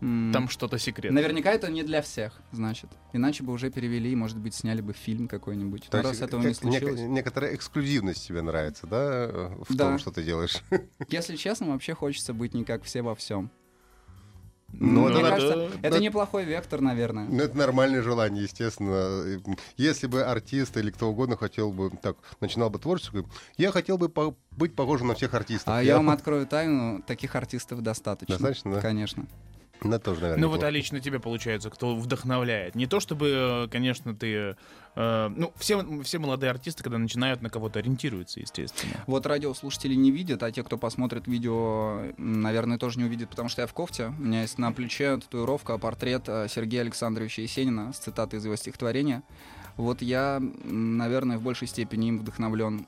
Там 0.00 0.48
что-то 0.48 0.78
секретное. 0.78 1.22
Наверняка 1.22 1.50
это 1.52 1.70
не 1.70 1.82
для 1.82 2.02
всех, 2.02 2.32
значит. 2.52 2.90
Иначе 3.12 3.42
бы 3.42 3.52
уже 3.52 3.70
перевели, 3.70 4.10
и, 4.12 4.16
может 4.16 4.36
быть, 4.38 4.54
сняли 4.54 4.80
бы 4.82 4.92
фильм 4.92 5.28
какой-нибудь. 5.28 5.88
То 5.88 5.96
Но 6.02 6.08
есть 6.08 6.20
раз 6.20 6.28
этого 6.28 6.40
э, 6.40 6.44
не 6.44 6.50
нек- 6.50 6.54
случилось. 6.54 7.00
некоторая 7.00 7.54
эксклюзивность 7.54 8.26
тебе 8.26 8.42
нравится, 8.42 8.86
да, 8.86 8.98
э, 9.30 9.50
в 9.66 9.74
Да. 9.74 9.84
том, 9.90 9.98
что 9.98 10.10
ты 10.10 10.22
делаешь? 10.22 10.58
Если 11.08 11.36
честно, 11.36 11.68
вообще 11.68 11.94
хочется 11.94 12.34
быть 12.34 12.52
не 12.54 12.64
как 12.64 12.82
все 12.82 13.02
во 13.02 13.14
всем. 13.14 13.50
Ну, 14.76 15.02
Мне 15.08 15.20
это 15.20 15.28
кажется, 15.30 15.56
надо- 15.56 15.72
это 15.82 15.90
да. 15.96 15.98
неплохой 16.00 16.44
вектор, 16.44 16.80
наверное. 16.80 17.28
Ну, 17.28 17.40
это 17.44 17.56
нормальное 17.56 18.02
желание, 18.02 18.42
естественно. 18.42 19.40
Если 19.76 20.08
бы 20.08 20.24
артист 20.24 20.76
или 20.76 20.90
кто 20.90 21.08
угодно 21.10 21.36
хотел 21.36 21.70
бы, 21.72 21.90
так, 22.02 22.16
начинал 22.40 22.70
бы 22.70 22.80
творчество, 22.80 23.24
я 23.56 23.70
хотел 23.70 23.98
бы 23.98 24.08
по- 24.08 24.36
быть 24.50 24.74
похожим 24.74 25.06
на 25.08 25.14
всех 25.14 25.32
артистов. 25.34 25.68
А 25.72 25.80
я 25.80 25.96
вам 25.96 26.10
открою 26.10 26.44
тайну, 26.48 27.02
таких 27.06 27.36
артистов 27.36 27.82
достаточно. 27.82 28.34
Достаточно, 28.34 28.74
да? 28.74 28.80
Конечно. 28.80 29.26
Ну, 29.84 29.98
тоже, 29.98 30.22
наверное, 30.22 30.42
Ну 30.42 30.48
вот, 30.48 30.62
а 30.62 30.70
лично 30.70 31.00
тебе, 31.00 31.20
получается, 31.20 31.70
кто 31.70 31.94
вдохновляет. 31.94 32.74
Не 32.74 32.86
то 32.86 33.00
чтобы, 33.00 33.66
э, 33.66 33.68
конечно, 33.70 34.14
ты... 34.14 34.56
э, 34.96 35.28
ну, 35.28 35.52
все, 35.56 36.02
все 36.02 36.18
молодые 36.18 36.50
артисты, 36.50 36.82
когда 36.82 36.98
начинают, 36.98 37.42
на 37.42 37.50
кого-то 37.50 37.78
ориентируются, 37.78 38.40
естественно. 38.40 38.94
Вот 39.06 39.26
радиослушатели 39.26 39.94
не 39.94 40.10
видят, 40.10 40.42
а 40.42 40.50
те, 40.50 40.62
кто 40.62 40.78
посмотрит 40.78 41.26
видео, 41.26 42.02
наверное, 42.16 42.78
тоже 42.78 42.98
не 42.98 43.04
увидят, 43.04 43.28
потому 43.28 43.48
что 43.48 43.62
я 43.62 43.66
в 43.66 43.74
кофте. 43.74 44.06
У 44.18 44.22
меня 44.22 44.42
есть 44.42 44.58
на 44.58 44.72
плече 44.72 45.18
татуировка, 45.18 45.76
портрет 45.78 46.24
э, 46.28 46.46
Сергея 46.48 46.80
Александровича 46.80 47.42
Есенина 47.42 47.92
с 47.92 47.98
цитатой 47.98 48.38
из 48.38 48.44
его 48.44 48.56
стихотворения. 48.56 49.22
Вот 49.76 50.02
я, 50.02 50.40
наверное, 50.64 51.36
в 51.36 51.42
большей 51.42 51.68
степени 51.68 52.08
им 52.08 52.20
вдохновлен. 52.20 52.86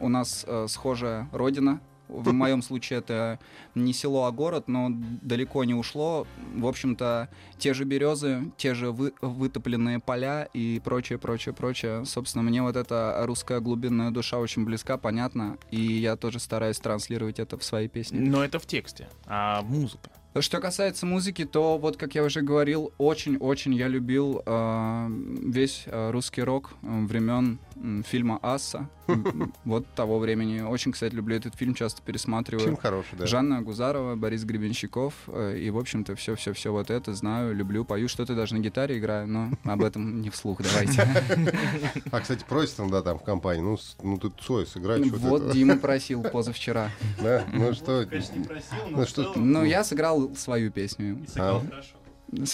У 0.00 0.08
нас 0.08 0.44
э, 0.48 0.66
схожая 0.68 1.28
родина. 1.32 1.80
В 2.22 2.32
моем 2.32 2.62
случае 2.62 3.00
это 3.00 3.38
не 3.74 3.92
село, 3.92 4.24
а 4.26 4.30
город, 4.32 4.68
но 4.68 4.88
далеко 4.90 5.64
не 5.64 5.74
ушло. 5.74 6.26
В 6.54 6.66
общем-то, 6.66 7.28
те 7.58 7.74
же 7.74 7.84
березы, 7.84 8.50
те 8.56 8.74
же 8.74 8.90
вы- 8.92 9.12
вытопленные 9.20 9.98
поля 10.00 10.48
и 10.52 10.80
прочее, 10.84 11.18
прочее, 11.18 11.54
прочее. 11.54 12.04
Собственно, 12.04 12.42
мне 12.44 12.62
вот 12.62 12.76
эта 12.76 13.22
русская 13.26 13.60
глубинная 13.60 14.10
душа 14.10 14.38
очень 14.38 14.64
близка, 14.64 14.96
понятна, 14.96 15.58
и 15.70 15.80
я 15.80 16.16
тоже 16.16 16.38
стараюсь 16.40 16.78
транслировать 16.78 17.38
это 17.40 17.58
в 17.58 17.64
своей 17.64 17.88
песне. 17.88 18.20
Но 18.20 18.44
это 18.44 18.58
в 18.58 18.66
тексте. 18.66 19.08
А 19.26 19.62
музыка? 19.62 20.10
Что 20.40 20.60
касается 20.60 21.06
музыки, 21.06 21.44
то 21.44 21.78
вот, 21.78 21.96
как 21.96 22.16
я 22.16 22.24
уже 22.24 22.40
говорил, 22.42 22.92
очень-очень 22.98 23.72
я 23.72 23.86
любил 23.86 24.42
э, 24.44 25.06
весь 25.42 25.84
э, 25.86 26.10
русский 26.10 26.42
рок 26.42 26.70
э, 26.82 27.04
времен 27.04 27.60
м, 27.76 28.02
фильма 28.02 28.40
«Асса». 28.42 28.88
Вот 29.64 29.86
того 29.94 30.18
времени. 30.18 30.60
Очень, 30.60 30.92
кстати, 30.92 31.14
люблю 31.14 31.36
этот 31.36 31.54
фильм, 31.54 31.74
часто 31.74 32.02
пересматриваю. 32.02 32.64
Фильм 32.64 32.76
хороший, 32.76 33.16
да. 33.18 33.26
Жанна 33.26 33.62
Гузарова, 33.62 34.14
Борис 34.16 34.44
Гребенщиков. 34.44 35.14
э, 35.28 35.58
И, 35.58 35.70
в 35.70 35.78
общем-то, 35.78 36.14
все-все-все 36.16 36.72
вот 36.72 36.90
это 36.90 37.14
знаю, 37.14 37.54
люблю, 37.54 37.84
пою. 37.84 38.08
Что-то 38.08 38.34
даже 38.34 38.54
на 38.54 38.58
гитаре 38.60 38.98
играю, 38.98 39.26
но 39.26 39.50
об 39.64 39.82
этом 39.82 40.20
не 40.22 40.30
вслух, 40.30 40.60
давайте. 40.62 41.06
А, 42.10 42.20
кстати, 42.20 42.44
просит 42.48 42.80
он, 42.80 42.90
да, 42.90 43.02
там, 43.02 43.18
в 43.18 43.22
компании, 43.22 43.62
ну, 43.62 43.78
ну 44.02 44.18
ты 44.18 44.30
Цой 44.44 44.66
сыграй, 44.66 45.04
что 45.04 45.16
Вот 45.16 45.50
Дима 45.52 45.76
просил 45.76 46.22
позавчера. 46.22 46.90
Да, 47.22 47.44
ну 47.52 47.72
что, 47.74 48.06
Конечно, 48.08 48.38
не 48.38 48.44
просил, 48.44 48.76
но 48.90 49.04
Ну 49.36 49.42
Ну, 49.60 49.64
я 49.64 49.84
сыграл 49.84 50.34
свою 50.36 50.70
песню. 50.70 51.18
и 51.24 51.26
сыграл 51.28 51.62
А. 51.64 51.70
хорошо. 51.70 51.90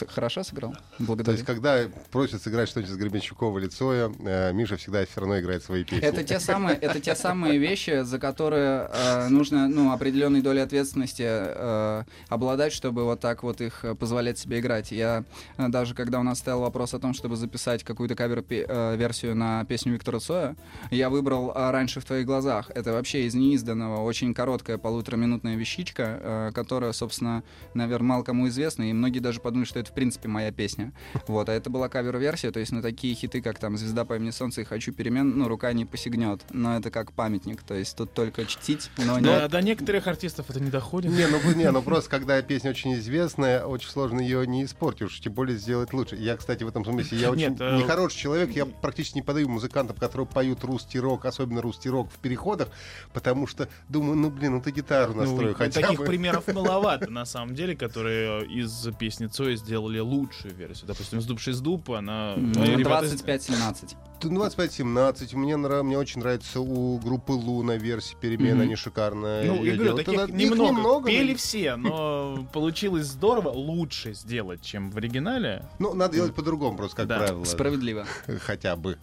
Хорошо 0.09 0.43
сыграл? 0.43 0.73
То 0.73 0.81
Благодарю. 0.99 1.37
есть, 1.37 1.47
когда 1.47 1.85
просят 2.11 2.43
сыграть 2.43 2.69
что-нибудь 2.69 2.93
с 2.93 2.97
Гребенщукова 2.97 3.59
или 3.59 3.69
Цоя, 3.69 4.11
э, 4.19 4.53
Миша 4.53 4.77
всегда 4.77 5.05
все 5.05 5.21
равно 5.21 5.39
играет 5.41 5.63
свои 5.63 5.85
песни. 5.85 6.07
Это 6.07 6.25
те 6.25 6.41
самые, 6.41 6.77
это 6.77 7.01
те 7.01 7.15
самые 7.15 7.59
вещи, 7.59 8.03
за 8.03 8.19
которые 8.19 8.91
э, 8.93 9.29
нужно, 9.29 9.69
ну, 9.69 9.93
определенной 9.93 10.43
долей 10.43 10.61
ответственности 10.61 11.25
э, 11.27 12.05
обладать, 12.29 12.73
чтобы 12.73 13.05
вот 13.05 13.21
так 13.21 13.43
вот 13.43 13.61
их 13.61 13.85
э, 13.85 13.95
позволять 13.95 14.39
себе 14.39 14.61
играть. 14.61 14.93
Я 14.93 15.25
э, 15.57 15.69
даже 15.69 15.95
когда 15.95 16.21
у 16.21 16.23
нас 16.23 16.39
стоял 16.39 16.61
вопрос 16.61 16.95
о 16.95 16.99
том, 16.99 17.15
чтобы 17.15 17.37
записать 17.37 17.85
какую-то 17.85 18.15
кавер-версию 18.15 19.35
на 19.37 19.65
песню 19.65 19.95
Виктора 19.95 20.21
Цоя, 20.21 20.57
я 20.91 21.11
выбрал 21.11 21.53
э, 21.55 21.71
«Раньше 21.71 22.01
в 22.01 22.05
твоих 22.05 22.27
глазах». 22.27 22.71
Это 22.75 22.93
вообще 22.93 23.27
из 23.27 23.35
неизданного, 23.35 24.03
очень 24.03 24.35
короткая 24.35 24.79
полутораминутная 24.79 25.57
вещичка, 25.57 26.19
э, 26.21 26.51
которая, 26.55 26.93
собственно, 26.93 27.43
наверное, 27.75 28.09
мало 28.09 28.23
кому 28.23 28.49
известна, 28.49 28.91
и 28.91 28.93
многие 28.93 29.21
даже 29.21 29.41
подумали, 29.41 29.67
что 29.71 29.79
это, 29.79 29.91
в 29.91 29.95
принципе, 29.95 30.29
моя 30.29 30.51
песня. 30.51 30.93
Вот, 31.27 31.49
а 31.49 31.53
это 31.53 31.71
была 31.71 31.89
кавер-версия, 31.89 32.51
то 32.51 32.61
есть 32.61 32.73
на 32.73 32.83
такие 32.83 33.15
хиты, 33.15 33.41
как 33.41 33.59
там 33.59 33.77
«Звезда 33.77 34.05
по 34.05 34.17
имени 34.17 34.31
Солнце» 34.31 34.63
и 34.63 34.65
«Хочу 34.65 34.93
перемен», 34.93 35.39
ну, 35.39 35.49
рука 35.49 35.73
не 35.73 35.85
посягнет. 35.87 36.43
Но 36.51 36.77
это 36.77 36.91
как 36.91 37.13
памятник, 37.13 37.63
то 37.63 37.75
есть 37.75 37.97
тут 37.97 38.13
только 38.13 38.45
чтить, 38.45 38.91
но 38.99 39.19
не... 39.19 39.25
Да, 39.25 39.49
до 39.49 39.63
некоторых 39.63 40.07
артистов 40.09 40.51
это 40.51 40.61
не 40.61 40.71
доходит. 40.71 41.13
Не, 41.13 41.27
ну, 41.29 41.39
не, 41.55 41.71
ну 41.71 41.83
просто 41.83 42.11
когда 42.11 42.43
песня 42.43 42.71
очень 42.71 42.95
известная, 42.95 43.65
очень 43.65 43.89
сложно 43.89 44.21
ее 44.21 44.47
не 44.47 44.65
испортить, 44.65 45.03
уж 45.03 45.21
тем 45.21 45.33
более 45.33 45.57
сделать 45.57 45.93
лучше. 45.93 46.17
Я, 46.17 46.37
кстати, 46.37 46.65
в 46.65 46.69
этом 46.69 46.85
смысле, 46.85 47.19
я 47.19 47.31
очень 47.31 47.51
Нет, 47.51 47.61
э, 47.61 47.79
нехороший 47.79 48.19
человек, 48.19 48.51
я 48.51 48.67
практически 48.67 49.17
не 49.17 49.23
подаю 49.23 49.49
музыкантам, 49.49 49.97
которые 49.97 50.27
поют 50.27 50.65
русский 50.65 50.99
рок, 50.99 51.25
особенно 51.25 51.63
русский 51.63 51.89
рок 51.89 52.11
в 52.11 52.19
переходах, 52.19 52.69
потому 53.13 53.47
что 53.47 53.69
думаю, 53.89 54.17
ну 54.17 54.31
блин, 54.31 54.55
ну 54.55 54.61
ты 54.61 54.73
гитару 54.73 55.15
Ну, 55.15 55.21
настрой 55.21 55.55
хотя 55.55 55.81
таких 55.81 56.01
бы. 56.01 56.07
примеров 56.07 56.47
маловато, 56.53 57.09
на 57.11 57.25
самом 57.25 57.55
деле, 57.55 57.77
которые 57.77 58.47
из 58.47 58.89
песни 58.99 59.27
Цоя 59.27 59.57
сделали 59.61 59.99
лучшую 60.01 60.55
версию. 60.55 60.87
Допустим, 60.89 61.21
с 61.21 61.27
дуб 61.27 61.39
шесть 61.41 61.63
дуб, 61.63 61.91
она... 61.93 62.35
Ну, 62.37 62.63
э, 62.65 62.77
ребята- 62.77 63.07
25-17. 63.07 63.95
25-17, 64.21 65.35
мне, 65.37 65.57
нрав- 65.57 65.83
мне 65.83 65.97
очень 65.99 66.21
нравится 66.21 66.61
у 66.61 66.99
группы 66.99 67.33
Луна 67.33 67.77
версия 67.77 68.17
перемен, 68.17 68.55
Мгм. 68.57 68.63
они 68.63 68.77
шикарные. 68.77 69.45
Ну, 69.51 69.65
я 69.65 69.75
говорю, 69.77 69.97
таких 69.97 70.29
их 70.29 70.29
немного. 70.35 70.83
но- 70.83 71.03
Пели 71.03 71.35
все, 71.35 71.77
но 71.77 72.47
получилось 72.53 73.07
здорово. 73.07 73.49
Лучше 73.51 74.13
сделать, 74.15 74.63
чем 74.63 74.91
в 74.91 74.97
оригинале. 74.97 75.65
Ну, 75.79 75.95
надо 75.95 76.15
делать 76.15 76.35
по-другому, 76.35 76.77
просто, 76.77 76.97
как 76.97 77.07
Да. 77.07 77.19
правило. 77.19 77.45
Справедливо. 77.45 78.07
Хотя 78.41 78.77
бы. 78.77 78.99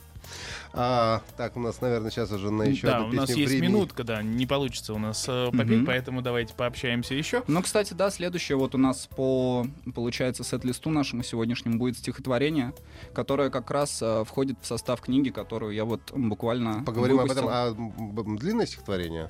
А, 0.74 1.22
так, 1.38 1.56
у 1.58 1.60
нас, 1.60 1.82
наверное, 1.82 2.12
сейчас 2.12 2.32
уже 2.32 2.52
на 2.52 2.64
еще 2.64 2.88
да, 2.88 2.98
одну 2.98 3.10
у 3.10 3.12
нас 3.14 3.30
есть 3.30 3.50
времени. 3.52 3.68
минутка, 3.74 4.04
да, 4.04 4.22
не 4.22 4.46
получится 4.46 4.94
у 4.94 5.00
нас 5.00 5.26
э, 5.28 5.48
попеть, 5.52 5.78
Мгм. 5.78 5.86
поэтому 5.86 6.22
давайте 6.22 6.54
пообщаемся 6.54 7.14
еще. 7.16 7.44
Ну, 7.48 7.62
кстати, 7.62 7.94
да, 7.94 8.10
следующее 8.12 8.58
вот 8.58 8.76
у 8.76 8.78
нас 8.78 9.08
по, 9.16 9.66
получается, 9.96 10.44
сет-листу 10.44 10.90
нашему 10.90 11.24
сегодняшнему 11.24 11.78
будет 11.80 11.98
стихотворение, 11.98 12.74
которое 13.14 13.50
как 13.50 13.72
раз 13.72 14.00
э, 14.02 14.24
входит 14.26 14.58
в 14.62 14.68
состав 14.68 15.02
книги, 15.02 15.30
которую 15.30 15.74
я 15.74 15.86
вот 15.86 16.12
буквально 16.16 16.84
Поговорим 16.84 17.20
об 17.20 17.28
выпустил. 17.28 17.50
этом. 17.50 17.94
А 17.98 18.38
длинное 18.38 18.66
стихотворение? 18.66 19.30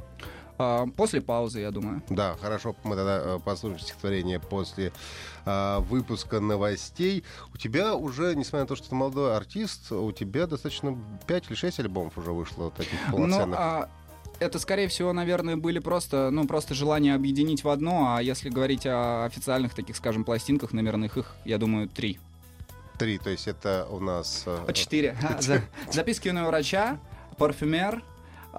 А, 0.60 0.88
после 0.96 1.22
паузы, 1.22 1.60
я 1.60 1.72
думаю. 1.72 2.02
Да, 2.10 2.36
хорошо, 2.42 2.76
мы 2.84 2.96
тогда 2.96 3.22
э, 3.24 3.40
послушаем 3.44 3.80
стихотворение 3.80 4.40
после 4.40 4.92
а, 5.46 5.80
выпуска 5.82 6.40
новостей. 6.40 7.24
У 7.54 7.58
тебя 7.58 7.96
уже, 7.96 8.36
несмотря 8.36 8.62
на 8.62 8.68
то, 8.68 8.76
что 8.76 8.90
ты 8.90 8.96
молодой 8.96 9.36
артист, 9.36 9.92
у 9.92 10.12
тебя 10.12 10.48
достаточно 10.48 10.98
5 11.28 11.46
или 11.50 11.56
6 11.56 11.80
альбомов 11.82 12.18
уже 12.18 12.32
вышло 12.32 12.72
таких 12.72 13.00
Ну, 13.10 13.18
полноценных. 13.18 13.60
а, 13.60 13.90
это, 14.40 14.60
скорее 14.60 14.88
всего, 14.88 15.14
наверное, 15.14 15.58
были 15.58 15.80
просто, 15.80 16.30
ну, 16.32 16.46
просто 16.48 16.74
желание 16.74 17.14
объединить 17.16 17.64
в 17.64 17.70
одно, 17.70 18.16
а 18.16 18.22
если 18.22 18.50
говорить 18.50 18.86
о 18.86 19.26
официальных 19.26 19.74
таких, 19.76 19.96
скажем, 19.96 20.24
пластинках 20.24 20.74
номерных, 20.74 21.18
их, 21.18 21.36
я 21.46 21.58
думаю, 21.58 21.88
три. 21.88 22.20
Три, 22.98 23.20
то 23.20 23.30
есть 23.30 23.48
это 23.48 23.88
у 23.92 24.00
нас... 24.00 24.44
э, 24.48 24.66
А, 24.68 24.74
Четыре. 24.74 25.16
А, 25.24 25.40
за- 25.40 25.62
Записки 25.92 26.28
юного 26.30 26.48
врача, 26.48 26.98
парфюмер, 27.38 28.04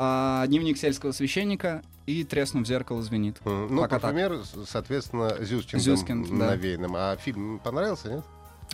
а, 0.01 0.47
дневник 0.47 0.79
сельского 0.79 1.11
священника 1.11 1.83
и 2.07 2.23
треснув 2.23 2.65
зеркало 2.67 3.03
звенит. 3.03 3.39
м, 3.45 3.67
Ну, 3.75 3.83
пока 3.83 3.99
так. 3.99 4.03
парфюмер, 4.15 4.45
с- 4.45 4.71
соответственно, 4.71 5.37
Зюскиндом 5.45 5.81
Зюскинд, 5.81 6.29
да. 6.31 6.51
навеянным. 6.51 6.93
А 6.97 7.17
фильм 7.17 7.59
понравился, 7.59 8.09
нет? 8.09 8.25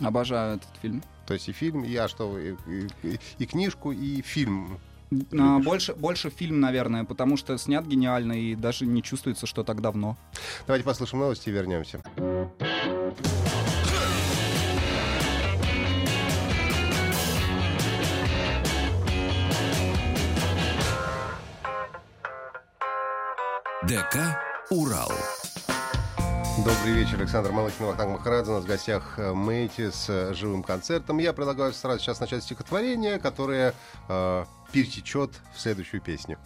Обожаю 0.01 0.57
этот 0.57 0.69
фильм. 0.81 1.01
То 1.25 1.33
есть 1.33 1.49
и 1.49 1.51
фильм, 1.51 1.83
и 1.83 1.95
а 1.95 2.07
что, 2.07 2.37
и- 2.37 2.53
и- 3.03 3.19
и 3.39 3.45
книжку, 3.47 3.91
и 3.91 4.21
фильм. 4.21 4.77
А, 5.37 5.57
больше, 5.59 5.95
больше 5.95 6.29
фильм, 6.29 6.59
наверное, 6.59 7.05
потому 7.05 7.37
что 7.37 7.57
снят 7.57 7.85
гениально 7.87 8.33
и 8.33 8.53
даже 8.55 8.85
не 8.85 9.01
чувствуется, 9.01 9.47
что 9.47 9.63
так 9.63 9.81
давно. 9.81 10.17
Давайте 10.67 10.85
послушаем 10.85 11.21
новости 11.21 11.49
и 11.49 11.51
вернемся. 11.51 12.01
ДК 23.83 24.39
«Урал». 24.71 25.11
Добрый 26.57 26.93
вечер, 26.93 27.19
Александр 27.19 27.51
Малыхин, 27.51 27.85
Вахтанг 27.85 28.17
Махарадзе. 28.17 28.51
У 28.51 28.55
нас 28.55 28.63
в 28.63 28.67
гостях 28.67 29.19
э, 29.19 29.33
Мэйти 29.33 29.91
с 29.91 30.09
э, 30.09 30.33
живым 30.33 30.63
концертом. 30.63 31.19
Я 31.19 31.33
предлагаю 31.33 31.73
сразу 31.73 31.99
сейчас 31.99 32.21
начать 32.21 32.41
стихотворение, 32.43 33.19
которое 33.19 33.75
э, 34.07 34.45
перетечет 34.71 35.31
в 35.53 35.59
следующую 35.59 36.01
песню. 36.01 36.39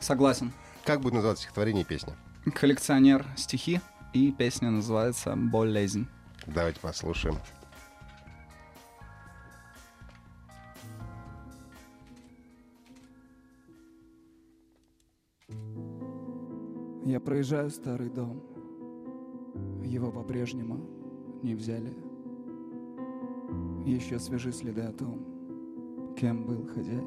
Согласен. 0.00 0.52
Как 0.84 1.00
будет 1.00 1.14
называться 1.14 1.44
стихотворение 1.44 1.84
и 1.84 1.86
песня? 1.86 2.14
Коллекционер 2.52 3.24
стихи, 3.36 3.80
и 4.12 4.32
песня 4.32 4.70
называется 4.70 5.34
«Болезнь». 5.36 6.08
Давайте 6.46 6.80
послушаем. 6.80 7.38
Я 17.12 17.20
проезжаю 17.20 17.68
старый 17.68 18.08
дом. 18.08 18.42
Его 19.84 20.10
по-прежнему 20.10 20.80
не 21.42 21.54
взяли. 21.54 21.94
Еще 23.84 24.18
свежи 24.18 24.50
следы 24.50 24.80
о 24.80 24.92
том, 24.92 26.14
кем 26.18 26.46
был 26.46 26.66
хозяин. 26.68 27.06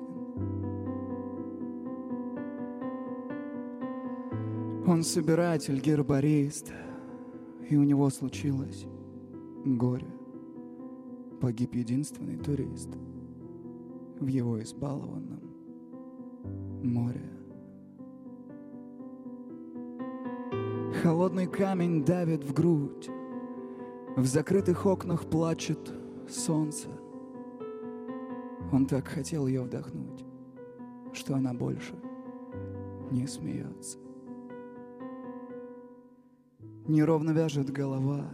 Он 4.85 5.01
собиратель, 5.01 5.81
гербарист, 5.81 6.71
и 7.67 7.75
у 7.75 7.81
него 7.81 8.11
случилось 8.11 8.85
горе. 9.65 10.13
Погиб 11.41 11.73
единственный 11.73 12.37
турист 12.37 12.91
в 14.19 14.27
его 14.27 14.61
избалованном 14.61 15.41
море. 16.83 17.34
Холодный 21.05 21.45
камень 21.45 22.03
давит 22.03 22.43
в 22.43 22.51
грудь, 22.51 23.11
В 24.17 24.25
закрытых 24.25 24.87
окнах 24.87 25.27
плачет 25.27 25.93
солнце. 26.27 26.87
Он 28.71 28.87
так 28.87 29.07
хотел 29.07 29.45
ее 29.45 29.61
вдохнуть, 29.61 30.25
Что 31.13 31.35
она 31.35 31.53
больше 31.53 31.93
не 33.11 33.27
смеется. 33.27 33.99
Неровно 36.87 37.29
вяжет 37.29 37.69
голова, 37.69 38.25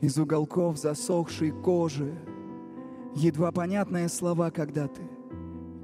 Из 0.00 0.16
уголков 0.16 0.78
засохшей 0.78 1.50
кожи 1.50 2.14
Едва 3.14 3.52
понятные 3.52 4.08
слова, 4.08 4.50
когда 4.50 4.88
ты 4.88 5.02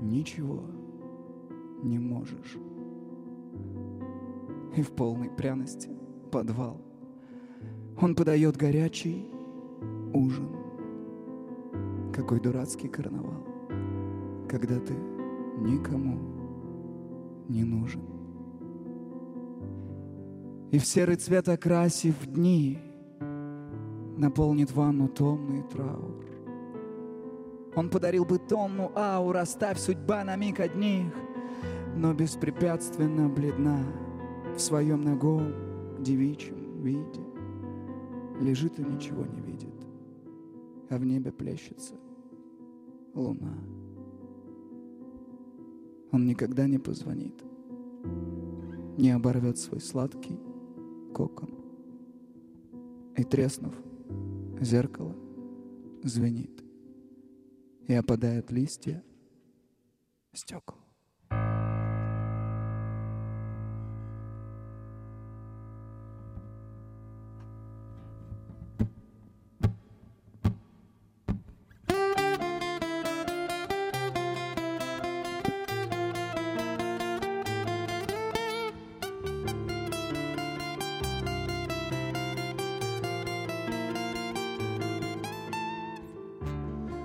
Ничего 0.01 0.62
не 1.83 1.99
можешь 1.99 2.57
и 4.77 4.83
в 4.83 4.91
полной 4.93 5.31
пряности 5.31 5.91
подвал. 6.31 6.81
Он 8.01 8.15
подает 8.15 8.57
горячий 8.57 9.27
ужин. 10.13 10.49
Какой 12.13 12.41
дурацкий 12.41 12.89
карнавал, 12.89 13.45
когда 14.49 14.79
ты 14.79 14.95
никому 15.61 16.19
не 17.49 17.65
нужен. 17.65 18.03
И 20.71 20.79
в 20.79 20.87
серый 20.87 21.17
цвет 21.17 21.49
окрасив 21.49 22.15
дни 22.27 22.79
Наполнит 24.17 24.71
ванну 24.71 25.09
томный 25.09 25.63
траур. 25.63 26.25
Он 27.75 27.91
подарил 27.91 28.25
бы 28.25 28.39
тонну 28.39 28.93
аур, 28.95 29.37
оставь 29.37 29.79
судьба 29.79 30.23
на 30.23 30.37
миг 30.37 30.61
одних, 30.61 31.13
Но 31.97 32.15
беспрепятственно 32.15 33.29
бледна— 33.29 33.85
в 34.55 34.61
своем 34.61 35.03
ногом 35.03 35.53
девичьем 35.99 36.81
виде 36.83 37.21
лежит 38.40 38.79
и 38.79 38.85
ничего 38.85 39.25
не 39.27 39.40
видит, 39.40 39.75
а 40.90 40.99
в 40.99 41.05
небе 41.05 41.33
плещется 41.33 41.95
луна. 43.14 43.53
Он 46.12 46.27
никогда 46.27 46.69
не 46.69 46.79
позвонит, 46.79 47.43
не 48.97 49.11
оборвет 49.11 49.59
свой 49.59 49.81
сладкий 49.81 50.38
кокон. 51.12 51.51
И 53.17 53.25
треснув, 53.25 53.75
зеркало 54.61 55.17
звенит, 56.05 56.62
и 57.88 57.95
опадают 57.95 58.53
листья 58.53 59.03
стекол. 60.33 60.74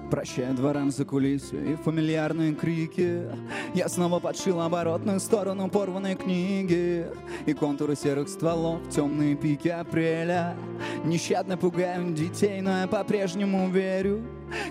Прощая 0.10 0.54
дворам 0.54 0.89
за 0.89 1.06
кулисью 1.06 1.74
и 1.74 1.76
фамильярные 1.76 2.56
крики. 2.56 3.26
Я 3.76 3.88
снова 3.89 4.19
подшил 4.19 4.60
оборотную 4.60 5.19
сторону 5.19 5.69
порванной 5.69 6.15
книги. 6.15 7.06
И 7.45 7.54
контуры 7.54 7.95
серых 7.95 8.28
стволов, 8.28 8.80
темные 8.89 9.36
пики 9.36 9.67
апреля. 9.67 10.56
Нещадно 11.04 11.58
пугают 11.58 12.15
детей, 12.15 12.60
но 12.62 12.82
я 12.82 12.88
по-прежнему 12.88 13.69
верю. 13.69 14.24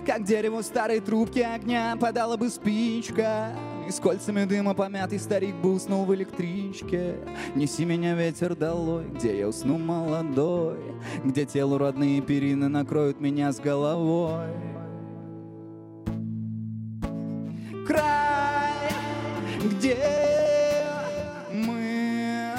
Как 0.05 0.25
дереву 0.25 0.61
старой 0.61 0.99
трубки 0.99 1.39
огня 1.39 1.95
подала 1.97 2.35
бы 2.35 2.49
спичка. 2.49 3.55
И 3.87 3.91
с 3.91 3.99
кольцами 3.99 4.43
дыма 4.43 4.73
помятый 4.73 5.19
старик 5.19 5.55
бы 5.55 5.71
уснул 5.71 6.03
в 6.03 6.13
электричке. 6.13 7.15
Неси 7.55 7.85
меня, 7.85 8.13
ветер, 8.13 8.55
долой, 8.55 9.05
где 9.05 9.39
я 9.39 9.47
усну 9.47 9.77
молодой. 9.77 10.79
Где 11.23 11.45
телу 11.45 11.77
родные 11.77 12.21
перины 12.21 12.67
накроют 12.67 13.21
меня 13.21 13.53
с 13.53 13.59
головой 13.59 14.49
где 19.79 19.97
мы 21.53 22.53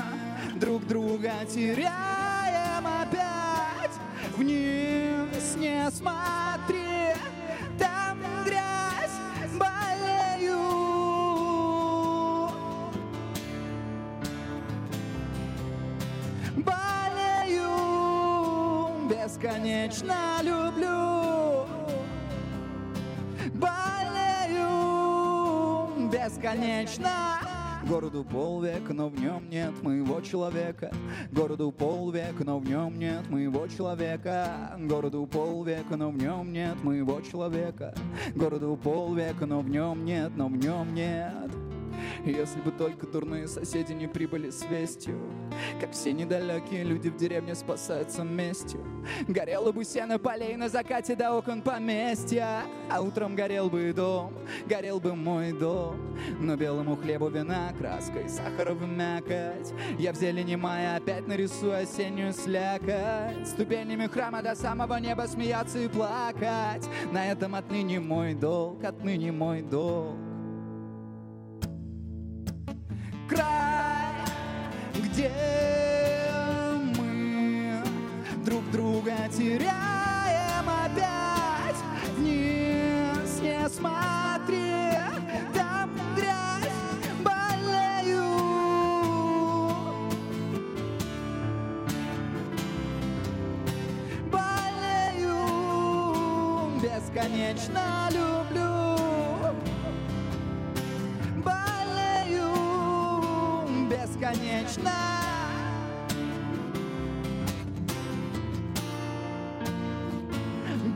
друг 0.54 0.86
друга 0.86 1.32
теряем 1.46 2.86
опять. 2.86 3.92
Вниз 4.38 5.54
не 5.56 5.90
смотри, 5.90 7.14
там 7.78 8.18
грязь, 8.46 9.18
болею. 9.58 10.62
Болею, 16.56 17.68
бесконечно 19.10 20.40
люблю. 20.42 21.09
Бесконечно. 26.24 27.10
Городу 27.88 28.24
полвека, 28.24 28.92
но 28.92 29.08
в 29.08 29.18
нем 29.18 29.48
нет 29.48 29.82
моего 29.82 30.20
человека. 30.20 30.92
Городу 31.32 31.72
полвека, 31.72 32.44
но 32.44 32.58
в 32.58 32.64
нем 32.68 32.98
нет 32.98 33.28
моего 33.30 33.66
человека. 33.68 34.76
Городу 34.78 35.26
полвека, 35.26 35.96
но 35.96 36.10
в 36.10 36.16
нем 36.16 36.52
нет 36.52 36.82
моего 36.84 37.22
человека. 37.22 37.94
Городу 38.34 38.78
полвека, 38.82 39.46
но 39.46 39.60
в 39.60 39.68
нем 39.70 40.04
нет, 40.04 40.32
но 40.36 40.48
в 40.48 40.56
нем 40.56 40.94
нет. 40.94 41.50
Если 42.24 42.60
бы 42.60 42.70
только 42.70 43.06
дурные 43.06 43.48
соседи 43.48 43.92
не 43.92 44.06
прибыли 44.06 44.50
с 44.50 44.64
вестью. 44.64 45.18
Как 45.80 45.92
все 45.92 46.12
недалекие 46.12 46.84
люди 46.84 47.08
в 47.08 47.16
деревне 47.16 47.54
спасаются 47.54 48.22
местью. 48.22 48.84
Горело 49.26 49.72
бы 49.72 49.84
сено 49.84 50.18
полей 50.18 50.56
на 50.56 50.68
закате 50.68 51.16
до 51.16 51.34
окон 51.34 51.62
поместья. 51.62 52.62
А 52.90 53.00
утром 53.00 53.34
горел 53.34 53.70
бы 53.70 53.92
дом, 53.92 54.34
горел 54.66 55.00
бы 55.00 55.14
мой 55.14 55.52
дом. 55.52 55.96
Но 56.40 56.56
белому 56.56 56.96
хлебу 56.96 57.28
вина, 57.28 57.72
краска 57.78 58.20
и 58.20 58.28
сахара 58.28 58.74
в 58.74 58.86
мякоть 58.86 59.72
Я 59.98 60.12
в 60.12 60.16
зелени 60.16 60.56
мая 60.56 60.96
опять 60.96 61.26
нарисую 61.26 61.82
осеннюю 61.82 62.32
слякоть. 62.32 63.46
Ступенями 63.46 64.06
храма 64.06 64.42
до 64.42 64.54
самого 64.54 64.96
неба 64.96 65.26
смеяться 65.26 65.78
и 65.78 65.88
плакать. 65.88 66.88
На 67.12 67.30
этом 67.30 67.54
отныне 67.54 68.00
мой 68.00 68.34
долг, 68.34 68.84
отныне 68.84 69.32
мой 69.32 69.62
долг 69.62 70.29
где 74.94 75.32
мы 76.96 77.82
друг 78.44 78.68
друга 78.70 79.14
теряем 79.30 80.68
опять. 80.68 81.76
Вниз 82.16 83.40
не 83.40 83.68
смотри, 83.68 84.98
там 85.54 85.90
грязь, 86.16 86.72
болею. 87.22 88.24
Болею, 94.30 95.36
бесконечно 96.82 98.08
люблю. 98.10 98.29
Бесконечно. 104.30 104.90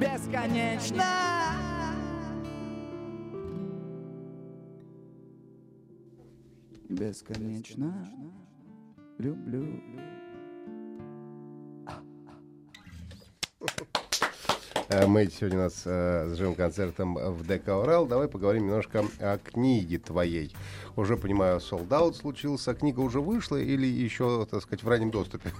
Бесконечно. 0.00 1.04
Бесконечно. 6.88 8.08
Люблю. 9.18 9.80
Мы 15.06 15.26
сегодня 15.26 15.58
у 15.58 15.62
нас 15.62 15.82
э, 15.86 16.28
с 16.32 16.36
живым 16.36 16.54
концертом 16.54 17.14
в 17.14 17.44
ДК 17.44 17.68
«Урал». 17.68 18.06
Давай 18.06 18.28
поговорим 18.28 18.66
немножко 18.66 19.04
о 19.18 19.38
книге 19.38 19.98
твоей. 19.98 20.54
Уже, 20.94 21.16
понимаю, 21.16 21.60
солдат 21.60 22.14
случился. 22.16 22.74
Книга 22.74 23.00
уже 23.00 23.20
вышла 23.20 23.56
или 23.56 23.86
еще, 23.86 24.46
так 24.48 24.62
сказать, 24.62 24.82
в 24.84 24.88
раннем 24.88 25.10
доступе? 25.10 25.52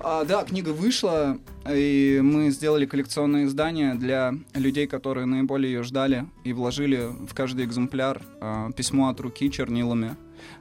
А, 0.00 0.24
да, 0.24 0.44
книга 0.44 0.70
вышла, 0.70 1.38
и 1.68 2.20
мы 2.22 2.50
сделали 2.50 2.86
коллекционное 2.86 3.46
издание 3.46 3.94
для 3.94 4.32
людей, 4.54 4.86
которые 4.86 5.26
наиболее 5.26 5.72
ее 5.72 5.82
ждали, 5.82 6.26
и 6.44 6.52
вложили 6.52 7.08
в 7.26 7.34
каждый 7.34 7.64
экземпляр 7.64 8.22
а, 8.40 8.70
письмо 8.72 9.08
от 9.08 9.20
руки 9.20 9.50
чернилами 9.50 10.16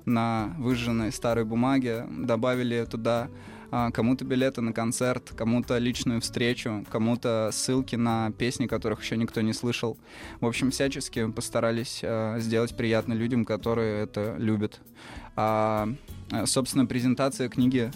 на 0.06 0.56
выжженной 0.58 1.12
старой 1.12 1.45
бумаге, 1.45 2.08
добавили 2.10 2.86
туда 2.89 3.30
кому-то 3.69 4.25
билеты 4.25 4.62
на 4.62 4.73
концерт, 4.73 5.34
кому-то 5.36 5.77
личную 5.77 6.21
встречу, 6.21 6.86
кому-то 6.89 7.49
ссылки 7.51 7.95
на 7.95 8.32
песни, 8.32 8.67
которых 8.67 9.01
еще 9.01 9.17
никто 9.17 9.41
не 9.41 9.53
слышал. 9.53 9.97
В 10.39 10.45
общем, 10.45 10.71
всячески 10.71 11.30
постарались 11.32 12.01
а, 12.03 12.39
сделать 12.39 12.75
приятно 12.75 13.13
людям, 13.13 13.45
которые 13.45 14.03
это 14.03 14.36
любят. 14.38 14.80
А, 15.36 15.89
а, 16.32 16.45
собственно, 16.45 16.86
презентация 16.86 17.49
книги 17.49 17.91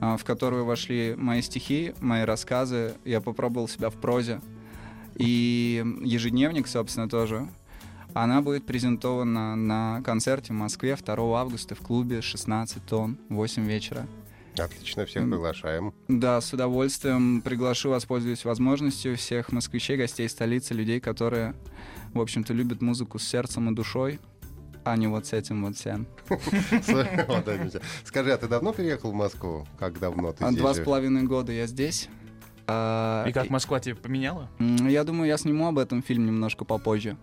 а, 0.00 0.16
в 0.16 0.24
которую 0.24 0.64
вошли 0.64 1.14
мои 1.16 1.40
стихи, 1.40 1.94
мои 2.00 2.24
рассказы. 2.24 2.94
Я 3.04 3.20
попробовал 3.20 3.68
себя 3.68 3.90
в 3.90 3.94
прозе. 3.94 4.40
И 5.16 5.84
ежедневник, 6.02 6.66
собственно, 6.66 7.08
тоже. 7.08 7.48
Она 8.12 8.42
будет 8.42 8.66
презентована 8.66 9.56
на 9.56 10.02
концерте 10.04 10.52
в 10.52 10.56
Москве 10.56 10.96
2 10.96 11.40
августа 11.40 11.74
в 11.74 11.80
клубе 11.80 12.20
16 12.20 12.84
тонн, 12.84 13.18
8 13.28 13.64
вечера. 13.64 14.06
Отлично, 14.58 15.04
всех 15.04 15.24
приглашаем. 15.24 15.92
Да, 16.08 16.40
с 16.40 16.52
удовольствием 16.52 17.42
приглашу, 17.42 17.90
воспользуюсь 17.90 18.44
возможностью 18.44 19.16
всех 19.16 19.50
москвичей, 19.52 19.96
гостей 19.96 20.28
столицы, 20.28 20.74
людей, 20.74 21.00
которые, 21.00 21.54
в 22.12 22.20
общем-то, 22.20 22.52
любят 22.52 22.80
музыку 22.80 23.18
с 23.18 23.24
сердцем 23.24 23.70
и 23.70 23.74
душой, 23.74 24.20
а 24.84 24.96
не 24.96 25.06
вот 25.08 25.26
с 25.26 25.32
этим 25.32 25.64
вот 25.64 25.76
всем. 25.76 26.06
Вот 26.28 27.48
это 27.48 27.68
всё. 27.68 27.80
Скажи, 28.04 28.32
а 28.32 28.36
ты 28.36 28.46
давно 28.46 28.72
переехал 28.72 29.10
в 29.10 29.14
Москву? 29.14 29.66
Как 29.78 29.98
давно 29.98 30.32
ты 30.32 30.44
здесь 30.46 30.58
Два 30.58 30.74
с 30.74 30.80
половиной 30.80 31.22
года 31.22 31.52
я 31.52 31.66
здесь. 31.66 32.08
А, 32.66 33.24
И 33.26 33.32
как 33.32 33.50
Москва 33.50 33.80
тебя 33.80 33.96
поменяла? 33.96 34.48
Я 34.58 35.04
думаю, 35.04 35.28
я 35.28 35.36
сниму 35.36 35.68
об 35.68 35.78
этом 35.78 36.02
фильм 36.02 36.26
немножко 36.26 36.64
попозже. 36.64 37.16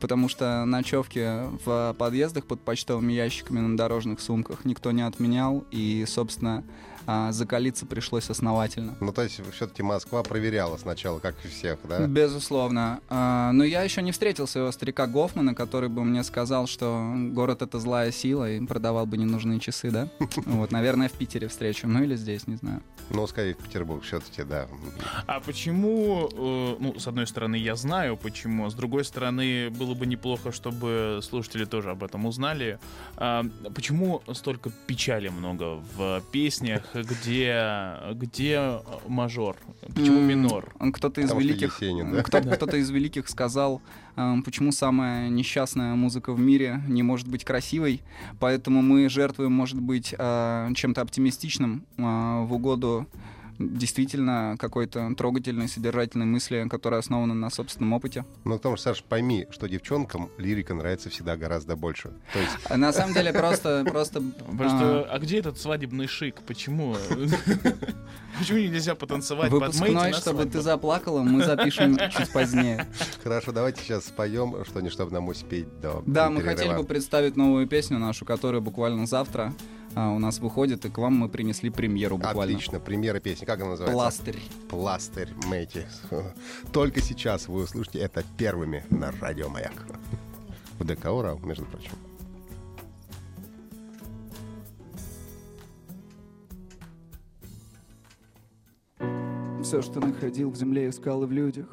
Потому 0.00 0.28
что 0.28 0.64
ночевки 0.64 1.28
в 1.64 1.94
подъездах 1.98 2.46
под 2.46 2.60
почтовыми 2.62 3.12
ящиками 3.12 3.60
на 3.60 3.76
дорожных 3.76 4.20
сумках 4.20 4.64
никто 4.64 4.90
не 4.92 5.02
отменял. 5.02 5.64
И, 5.70 6.04
собственно, 6.08 6.64
а, 7.12 7.32
закалиться 7.32 7.86
пришлось 7.86 8.30
основательно. 8.30 8.94
Ну, 9.00 9.12
то 9.12 9.22
есть, 9.22 9.40
все-таки 9.52 9.82
Москва 9.82 10.22
проверяла 10.22 10.76
сначала, 10.76 11.18
как 11.18 11.34
и 11.44 11.48
всех, 11.48 11.80
да? 11.88 12.06
Безусловно. 12.06 13.00
А, 13.08 13.50
Но 13.50 13.64
я 13.64 13.82
еще 13.82 14.00
не 14.00 14.12
встретил 14.12 14.46
своего 14.46 14.70
старика 14.70 15.08
Гофмана, 15.08 15.56
который 15.56 15.88
бы 15.88 16.04
мне 16.04 16.22
сказал, 16.22 16.68
что 16.68 17.12
город— 17.32 17.62
это 17.62 17.80
злая 17.80 18.12
сила, 18.12 18.48
и 18.48 18.64
продавал 18.64 19.06
бы 19.06 19.16
ненужные 19.16 19.58
часы, 19.58 19.90
да? 19.90 20.08
Вот, 20.46 20.70
наверное, 20.70 21.08
в 21.08 21.12
Питере 21.12 21.48
встречу. 21.48 21.88
Ну 21.88 22.04
или 22.04 22.14
здесь, 22.14 22.46
не 22.46 22.56
знаю. 22.56 22.80
Ну, 23.10 23.26
скорее, 23.26 23.54
в 23.54 23.58
Петербург 23.58 24.04
все-таки, 24.04 24.44
да. 24.44 24.68
А 25.26 25.40
почему, 25.40 26.28
э, 26.32 26.76
ну, 26.78 26.96
с 26.96 27.08
одной 27.08 27.26
стороны, 27.26 27.56
я 27.56 27.74
знаю 27.74 28.16
почему, 28.16 28.66
а 28.66 28.70
с 28.70 28.74
другой 28.74 29.04
стороны, 29.04 29.70
было 29.70 29.94
бы 29.94 30.06
неплохо, 30.06 30.52
чтобы 30.52 31.18
слушатели 31.22 31.64
тоже 31.64 31.90
об 31.90 32.04
этом 32.04 32.26
узнали. 32.26 32.78
А, 33.16 33.44
почему 33.74 34.22
столько 34.32 34.70
печали 34.86 35.28
много 35.28 35.82
в 35.96 36.22
песнях, 36.30 36.94
где, 37.02 37.96
где 38.12 38.80
мажор, 39.06 39.56
почему 39.94 40.20
минор? 40.20 40.72
Кто-то 40.92 41.20
из 41.20 41.32
великих, 41.32 41.80
Есенин, 41.80 42.12
да? 42.12 42.22
кто, 42.22 42.40
кто-то 42.40 42.76
из 42.76 42.90
великих 42.90 43.28
сказал, 43.28 43.82
эм, 44.16 44.42
почему 44.42 44.72
самая 44.72 45.28
несчастная 45.28 45.94
музыка 45.94 46.32
в 46.32 46.40
мире 46.40 46.82
не 46.88 47.02
может 47.02 47.28
быть 47.28 47.44
красивой, 47.44 48.02
поэтому 48.38 48.82
мы 48.82 49.08
жертвуем, 49.08 49.52
может 49.52 49.80
быть, 49.80 50.14
э, 50.16 50.68
чем-то 50.74 51.00
оптимистичным 51.00 51.84
э, 51.96 52.02
в 52.02 52.52
угоду 52.52 53.06
действительно 53.60 54.56
какой-то 54.58 55.14
трогательной, 55.14 55.68
содержательной 55.68 56.26
мысли, 56.26 56.66
которая 56.68 57.00
основана 57.00 57.34
на 57.34 57.50
собственном 57.50 57.92
опыте. 57.92 58.24
Ну, 58.44 58.56
потому 58.56 58.76
что, 58.76 58.90
Саш, 58.90 59.02
пойми, 59.02 59.46
что 59.50 59.68
девчонкам 59.68 60.30
лирика 60.38 60.74
нравится 60.74 61.10
всегда 61.10 61.36
гораздо 61.36 61.76
больше. 61.76 62.10
То 62.32 62.38
есть, 62.40 62.52
А 62.68 62.76
На 62.76 62.92
самом 62.92 63.14
деле 63.14 63.32
просто, 63.32 63.84
просто 63.84 64.20
что, 64.20 65.06
а 65.10 65.18
где 65.18 65.38
этот 65.38 65.58
свадебный 65.58 66.06
шик? 66.06 66.40
Почему? 66.46 66.96
Почему 68.38 68.58
нельзя 68.58 68.94
потанцевать 68.94 69.50
выпускной, 69.50 70.14
чтобы 70.14 70.46
ты 70.46 70.60
заплакала, 70.60 71.22
мы 71.22 71.44
запишем 71.44 71.98
чуть 72.10 72.32
позднее. 72.32 72.86
хорошо, 73.22 73.52
давайте 73.52 73.82
сейчас 73.82 74.06
споем 74.06 74.64
что-нибудь, 74.64 74.92
чтобы 74.92 75.12
нам 75.12 75.28
успеть 75.28 75.68
до 75.80 76.02
Да, 76.06 76.30
мы 76.30 76.40
хотели 76.42 76.74
бы 76.74 76.84
представить 76.84 77.36
новую 77.36 77.66
песню 77.66 77.98
нашу, 77.98 78.24
которая 78.24 78.60
буквально 78.60 79.06
завтра 79.06 79.52
а, 79.94 80.10
у 80.10 80.18
нас 80.18 80.38
выходит, 80.38 80.84
и 80.84 80.90
к 80.90 80.98
вам 80.98 81.14
мы 81.14 81.28
принесли 81.28 81.70
премьеру 81.70 82.16
буквально. 82.16 82.42
Отлично, 82.42 82.78
премьера 82.78 83.20
песни. 83.20 83.44
Как 83.44 83.60
она 83.60 83.70
называется? 83.70 83.94
Пластырь. 83.94 84.38
Пластырь 84.68 85.28
Мэйти. 85.46 85.82
Только 86.72 87.00
сейчас 87.00 87.48
вы 87.48 87.64
услышите 87.64 87.98
это 87.98 88.24
первыми 88.36 88.84
на 88.90 89.10
радио 89.20 89.48
Маяк. 89.48 89.74
В 90.78 90.84
ДК 90.84 91.06
Урал, 91.06 91.38
между 91.40 91.64
прочим. 91.64 91.92
Все, 99.62 99.82
что 99.82 100.00
находил 100.00 100.50
в 100.50 100.56
земле, 100.56 100.88
искал 100.88 101.22
и 101.22 101.26
в 101.26 101.32
людях. 101.32 101.66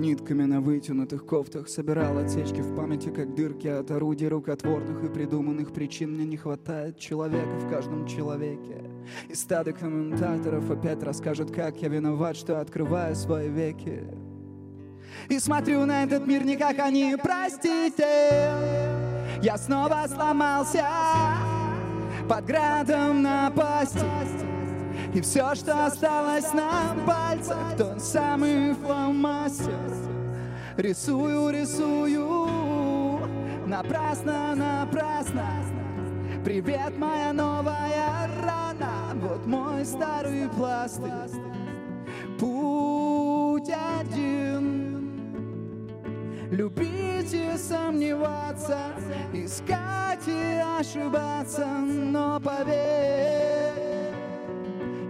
Нитками 0.00 0.44
на 0.44 0.62
вытянутых 0.62 1.26
кофтах 1.26 1.68
Собирал 1.68 2.16
отсечки 2.16 2.62
в 2.62 2.74
памяти, 2.74 3.10
как 3.10 3.34
дырки 3.34 3.66
от 3.66 3.90
орудий 3.90 4.28
рукотворных 4.28 5.04
И 5.04 5.08
придуманных 5.08 5.74
причин. 5.74 6.14
Мне 6.14 6.24
не 6.24 6.38
хватает 6.38 6.98
человека 6.98 7.58
в 7.58 7.68
каждом 7.68 8.06
человеке. 8.06 8.82
И 9.28 9.34
стадо 9.34 9.74
комментаторов 9.74 10.70
опять 10.70 11.02
расскажут, 11.02 11.50
как 11.50 11.82
я 11.82 11.88
виноват, 11.88 12.36
что 12.36 12.60
открываю 12.62 13.14
свои 13.14 13.50
веки. 13.50 14.04
И 15.28 15.38
смотрю 15.38 15.84
на 15.84 16.04
этот 16.04 16.26
мир 16.26 16.44
не 16.44 16.56
как 16.56 16.78
они, 16.78 17.14
простите. 17.22 18.50
Я 19.42 19.58
снова 19.58 20.06
сломался 20.08 20.86
под 22.26 22.46
градом 22.46 23.20
напасти 23.20 24.59
и 25.14 25.20
все, 25.20 25.54
что 25.54 25.86
осталось 25.86 26.52
на 26.52 26.94
пальцах, 27.06 27.76
тот 27.76 28.00
самый 28.00 28.74
фломастер. 28.74 29.72
Рисую, 30.76 31.50
рисую, 31.50 33.20
напрасно, 33.66 34.54
напрасно. 34.54 35.46
Привет, 36.44 36.96
моя 36.96 37.32
новая 37.32 38.28
рана, 38.42 39.12
вот 39.14 39.46
мой 39.46 39.84
старый 39.84 40.48
пластырь. 40.48 41.10
Путь 42.38 43.70
один. 44.00 45.10
Любить 46.50 47.32
и 47.32 47.56
сомневаться, 47.56 48.78
искать 49.32 50.26
и 50.26 50.60
ошибаться, 50.80 51.66
но 51.66 52.40
поверь, 52.40 53.99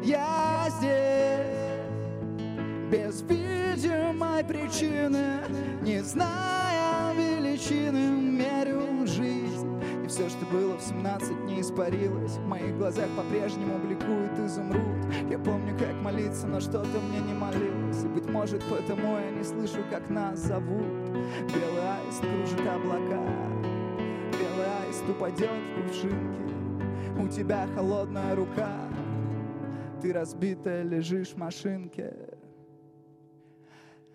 я 0.03 0.67
здесь 0.79 1.61
без 2.91 3.23
видимой 3.23 4.45
причины, 4.45 5.41
не 5.83 6.03
зная 6.03 7.15
величины, 7.15 8.11
мерю 8.11 9.07
жизнь. 9.07 9.81
И 10.05 10.09
все, 10.09 10.29
что 10.29 10.45
было 10.47 10.77
в 10.77 10.83
17, 10.83 11.45
не 11.45 11.61
испарилось. 11.61 12.33
В 12.33 12.47
моих 12.47 12.77
глазах 12.77 13.09
по-прежнему 13.17 13.79
бликует 13.79 14.39
изумруд. 14.39 14.83
Я 15.31 15.39
помню, 15.39 15.79
как 15.79 15.95
молиться, 16.03 16.47
но 16.47 16.61
что-то 16.61 17.01
мне 17.09 17.21
не 17.21 17.35
молилось. 17.35 18.03
И, 18.03 18.09
быть 18.09 18.29
может, 18.29 18.63
потому 18.65 19.19
я 19.19 19.31
не 19.31 19.45
слышу, 19.45 19.85
как 19.91 20.09
нас 20.11 20.39
зовут. 20.41 21.11
Белый 21.55 21.89
аист 22.05 22.21
кружит 22.21 22.67
облака. 22.67 23.23
Белый 24.33 24.67
аист 24.85 25.09
упадет 25.09 25.51
в 25.51 25.83
кувшинки 25.83 26.55
У 27.19 27.29
тебя 27.29 27.69
холодная 27.75 28.35
рука 28.35 28.90
Ты 30.01 30.15
разбитая 30.15 30.83
лежишь 30.83 31.29
в 31.29 31.37
машинке. 31.37 32.15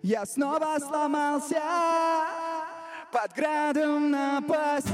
Я 0.02 0.26
снова 0.26 0.78
сломался 0.80 1.62
под 3.12 3.32
градом 3.34 4.10
напасть 4.10 4.86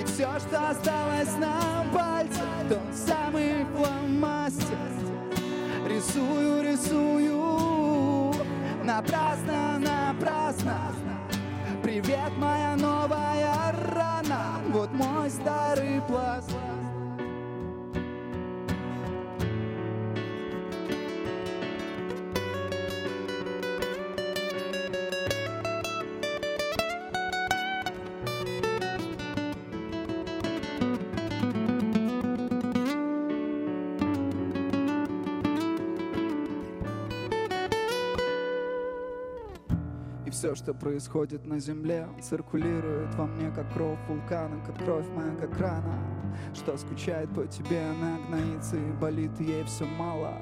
И 0.00 0.04
все, 0.04 0.28
что 0.38 0.70
осталось 0.70 1.36
на 1.38 1.84
пальце 1.92 2.42
Тот 2.68 2.94
самый 2.94 3.64
фломастер. 3.76 4.78
Рисую, 5.88 6.62
рисую 6.62 7.36
Напрасно, 8.84 9.80
напрасно. 9.80 10.94
Привет, 11.82 12.30
моя 12.38 12.76
новая 12.76 13.72
рана. 13.92 14.60
Вот 14.68 14.92
мой 14.92 15.28
старый 15.28 16.00
пласт 16.02 16.50
все, 40.46 40.54
что 40.54 40.74
происходит 40.74 41.44
на 41.44 41.58
земле, 41.58 42.06
циркулирует 42.22 43.12
во 43.16 43.26
мне, 43.26 43.50
как 43.50 43.72
кровь 43.72 43.98
вулкана, 44.06 44.64
как 44.64 44.76
кровь 44.76 45.06
моя, 45.08 45.34
как 45.34 45.58
рана. 45.58 45.98
Что 46.54 46.76
скучает 46.76 47.28
по 47.34 47.48
тебе, 47.48 47.80
она 47.80 48.18
гноится 48.28 48.76
и 48.76 48.92
болит, 48.92 49.32
ей 49.40 49.64
все 49.64 49.84
мало. 49.84 50.34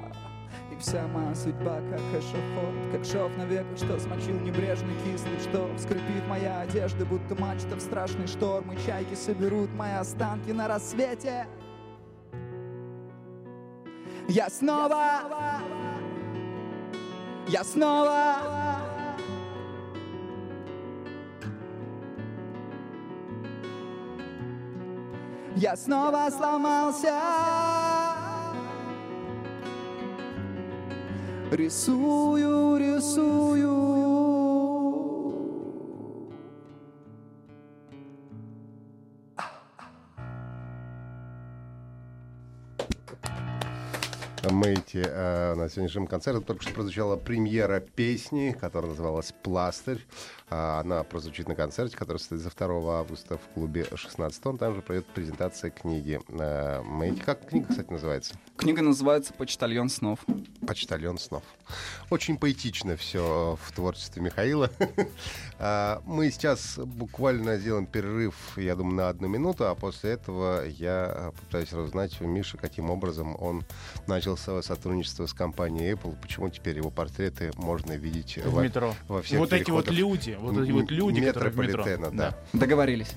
И 0.71 0.79
вся 0.79 1.07
моя 1.07 1.33
судьба, 1.33 1.79
как 1.89 1.99
эшафот, 2.21 2.91
как 2.91 3.03
шов 3.03 3.35
на 3.35 3.45
века, 3.45 3.75
что 3.75 3.99
смочил 3.99 4.39
небрежный 4.41 4.93
кислый, 5.03 5.39
что 5.39 5.75
скрипит 5.79 6.27
моя 6.27 6.59
одежда, 6.59 7.03
будто 7.03 7.33
мачта 7.41 7.75
в 7.75 7.81
страшный 7.81 8.27
шторм, 8.27 8.73
и 8.73 8.77
чайки 8.85 9.15
соберут 9.15 9.73
мои 9.73 9.93
останки 9.93 10.51
на 10.51 10.67
рассвете. 10.67 11.47
Я 14.27 14.49
снова, 14.49 15.23
я 17.47 17.63
снова 17.63 18.75
Я 18.77 18.83
снова 18.83 18.84
сломался. 26.29 27.13
Рисую, 31.51 32.77
рисую 32.77 34.04
Мэйти 44.65 45.03
э, 45.05 45.53
на 45.53 45.69
сегодняшнем 45.69 46.07
концерте 46.07 46.43
только 46.43 46.63
что 46.63 46.73
прозвучала 46.73 47.17
премьера 47.17 47.79
песни, 47.79 48.55
которая 48.59 48.89
называлась 48.89 49.31
«Пластырь». 49.43 50.03
А, 50.49 50.79
Она 50.79 51.03
прозвучит 51.03 51.47
на 51.47 51.53
концерте, 51.53 51.95
который 51.95 52.17
состоится 52.17 52.49
2 52.49 52.99
августа 52.99 53.37
в 53.37 53.53
клубе 53.53 53.85
16. 53.93 54.43
Он 54.47 54.57
там 54.57 54.73
же 54.73 54.81
пройдет 54.81 55.05
презентация 55.05 55.69
книги. 55.69 56.19
Э, 56.29 56.81
Мэйти, 56.81 57.21
как 57.21 57.47
книга, 57.47 57.67
кстати, 57.69 57.91
называется? 57.91 58.33
Книга 58.57 58.81
называется 58.81 59.33
«Почтальон 59.33 59.89
снов». 59.89 60.19
«Почтальон 60.65 61.17
снов». 61.17 61.43
Очень 62.09 62.37
поэтично 62.37 62.95
все 62.95 63.59
в 63.61 63.71
творчестве 63.73 64.21
Михаила. 64.21 64.69
А, 65.57 66.01
Мы 66.05 66.31
сейчас 66.31 66.77
буквально 66.77 67.57
сделаем 67.57 67.85
перерыв, 67.85 68.35
я 68.57 68.75
думаю, 68.75 68.95
на 68.97 69.07
одну 69.09 69.29
минуту, 69.29 69.65
а 69.67 69.73
после 69.73 70.11
этого 70.11 70.65
я 70.67 71.31
попытаюсь 71.33 71.71
разузнать 71.71 72.19
у 72.19 72.27
Миши, 72.27 72.57
каким 72.57 72.89
образом 72.89 73.37
он 73.39 73.63
начал 74.05 74.35
свое 74.35 74.61
сотрудничество 74.61 75.25
с 75.27 75.33
компанией 75.33 75.93
Apple, 75.93 76.13
почему 76.21 76.49
теперь 76.49 76.75
его 76.75 76.89
портреты 76.89 77.53
можно 77.55 77.93
видеть 77.93 78.37
В 78.37 78.51
во, 78.51 78.63
метро. 78.63 78.93
во 79.07 79.21
всех 79.21 79.39
вот 79.39 79.53
эти 79.53 79.71
вот 79.71 79.89
люди, 79.89 80.37
вот 80.37 80.57
эти 80.61 80.71
вот 80.71 80.91
люди, 80.91 81.21
которые 81.23 81.53
в 81.53 81.57
метро. 81.57 81.83
метрополитена, 81.85 82.11
да. 82.11 82.37
Договорились. 82.51 83.13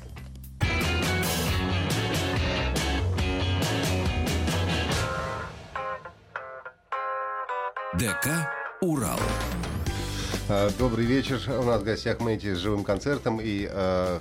ДК 7.99 8.49
«Урал». 8.81 9.19
А, 10.49 10.71
Добрый 10.79 11.05
вечер. 11.05 11.41
У 11.49 11.65
нас 11.65 11.81
в 11.81 11.85
гостях 11.85 12.21
Мэйти 12.21 12.55
с 12.55 12.59
живым 12.59 12.85
концертом. 12.85 13.41
И 13.41 13.69
э, 13.69 14.21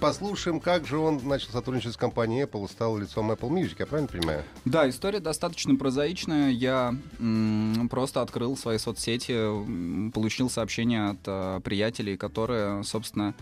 послушаем, 0.00 0.58
как 0.58 0.88
же 0.88 0.98
он 0.98 1.20
начал 1.22 1.52
сотрудничать 1.52 1.94
с 1.94 1.96
компанией 1.96 2.46
Apple, 2.46 2.68
стал 2.68 2.98
лицом 2.98 3.30
Apple 3.30 3.48
Music, 3.50 3.76
я 3.78 3.86
правильно 3.86 4.08
понимаю? 4.08 4.42
Да, 4.64 4.88
история 4.88 5.20
достаточно 5.20 5.76
прозаичная. 5.76 6.50
Я 6.50 6.96
м, 7.20 7.88
просто 7.88 8.22
открыл 8.22 8.56
свои 8.56 8.78
соцсети, 8.78 10.10
получил 10.10 10.50
сообщения 10.50 11.10
от 11.10 11.20
а, 11.26 11.60
приятелей, 11.60 12.16
которые, 12.16 12.82
собственно, 12.82 13.34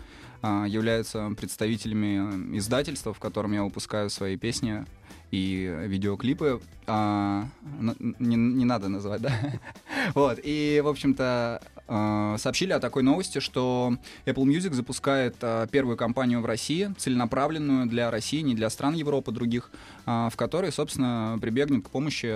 а, 0.43 0.65
являются 0.65 1.31
представителями 1.35 2.55
издательства, 2.55 3.15
в 3.15 3.19
котором 3.19 3.53
я 3.53 3.63
выпускаю 3.63 4.11
свои 4.11 4.37
песни 4.37 4.85
и 5.31 5.75
видеоклипы. 5.85 6.61
А, 6.87 7.45
н- 7.79 8.15
не, 8.19 8.35
не 8.35 8.65
надо 8.65 8.89
называть, 8.89 9.21
да? 9.21 9.31
Вот, 10.15 10.39
и, 10.41 10.81
в 10.83 10.87
общем-то, 10.87 11.61
а, 11.87 12.37
сообщили 12.37 12.71
о 12.71 12.79
такой 12.79 13.03
новости, 13.03 13.39
что 13.39 13.97
Apple 14.25 14.45
Music 14.45 14.73
запускает 14.73 15.35
а, 15.41 15.67
первую 15.67 15.97
кампанию 15.97 16.41
в 16.41 16.45
России, 16.45 16.93
целенаправленную 16.97 17.87
для 17.87 18.11
России, 18.11 18.41
не 18.41 18.53
для 18.55 18.69
стран 18.69 18.93
Европы 18.93 19.31
других, 19.31 19.71
а, 20.05 20.29
в 20.29 20.35
которой, 20.35 20.71
собственно, 20.71 21.37
прибегнет 21.41 21.85
к 21.85 21.89
помощи 21.89 22.27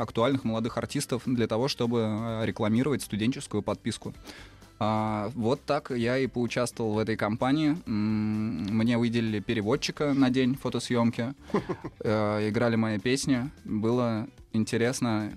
актуальных 0.00 0.44
молодых 0.44 0.76
артистов 0.76 1.22
для 1.24 1.46
того, 1.46 1.68
чтобы 1.68 2.42
рекламировать 2.44 3.02
студенческую 3.02 3.62
подписку. 3.62 4.14
А, 4.80 5.30
вот 5.34 5.64
так 5.64 5.90
я 5.90 6.18
и 6.18 6.26
поучаствовал 6.26 6.92
в 6.94 6.98
этой 6.98 7.16
кампании. 7.16 7.76
Мне 7.86 8.96
выделили 8.96 9.40
переводчика 9.40 10.14
на 10.14 10.30
день 10.30 10.54
фотосъемки. 10.54 11.34
Э, 12.00 12.48
Играли 12.48 12.76
мои 12.76 12.98
песни. 12.98 13.50
Было 13.64 14.28
интересно. 14.52 15.32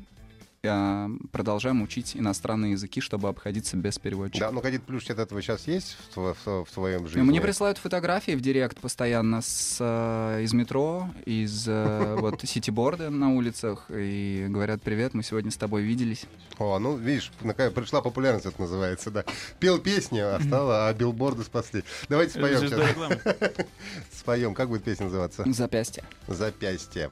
Я 0.72 1.10
продолжаем 1.32 1.82
учить 1.82 2.16
иностранные 2.16 2.74
языки, 2.74 3.02
чтобы 3.02 3.30
обходиться 3.30 3.76
без 3.78 3.98
переводчика. 3.98 4.46
Да, 4.46 4.52
ну 4.52 4.62
какие-то 4.62 4.86
плюшки 4.86 5.12
от 5.12 5.18
этого 5.18 5.42
сейчас 5.42 5.66
есть 5.68 5.98
в, 6.16 6.36
в- 6.46 6.66
в 6.66 6.72
твоем 6.72 7.08
жизни? 7.08 7.24
Мне 7.24 7.42
присылают 7.42 7.80
фотографии 7.80 8.34
в 8.34 8.42
директ 8.42 8.78
постоянно 8.80 9.42
с, 9.42 9.78
э, 9.80 10.44
из 10.44 10.54
метро, 10.54 11.10
из 11.26 11.66
э, 11.68 12.16
вот 12.20 12.42
ситиборда 12.44 13.10
на 13.10 13.34
улицах 13.34 13.86
и 13.90 14.46
говорят: 14.50 14.84
Привет, 14.84 15.16
мы 15.16 15.24
сегодня 15.24 15.50
с 15.50 15.58
тобой 15.58 15.82
виделись. 15.82 16.26
О, 16.60 16.78
ну 16.78 16.96
видишь, 16.96 17.32
наконец 17.42 17.74
пришла 17.74 18.04
популярность, 18.04 18.46
это 18.46 18.62
называется, 18.62 19.10
да. 19.10 19.26
Пел 19.60 19.80
песни, 19.80 20.20
а 20.20 20.40
стало, 20.46 20.88
а 20.88 20.94
билборды 20.94 21.44
спасли. 21.44 21.84
Давайте 22.08 22.38
споем 22.38 22.60
сейчас. 22.60 22.96
Споем. 24.16 24.54
Как 24.54 24.70
будет 24.70 24.84
песня 24.84 25.06
называться? 25.06 25.44
Запястье. 25.52 26.04
Запястье. 26.28 27.10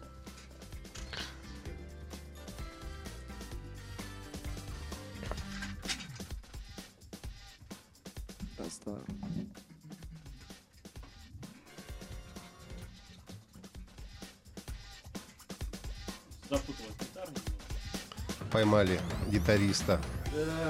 Поймали 18.79 19.01
гитариста 19.29 19.99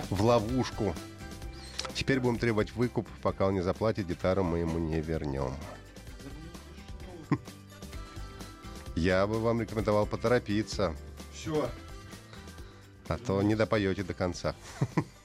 в 0.09 0.23
ловушку. 0.23 0.95
Теперь 1.93 2.19
будем 2.19 2.39
требовать 2.39 2.73
выкуп. 2.73 3.07
Пока 3.21 3.45
он 3.45 3.53
не 3.53 3.61
заплатит, 3.61 4.07
гитару 4.07 4.43
мы 4.43 4.57
ему 4.59 4.79
не 4.79 4.99
вернем. 4.99 5.53
Я 8.95 9.27
бы 9.27 9.39
вам 9.39 9.61
рекомендовал 9.61 10.07
поторопиться. 10.07 10.95
Все. 11.35 11.69
А 13.07 13.17
то 13.19 13.43
не 13.43 13.53
допоете 13.53 14.01
до 14.01 14.15
конца. 14.15 14.55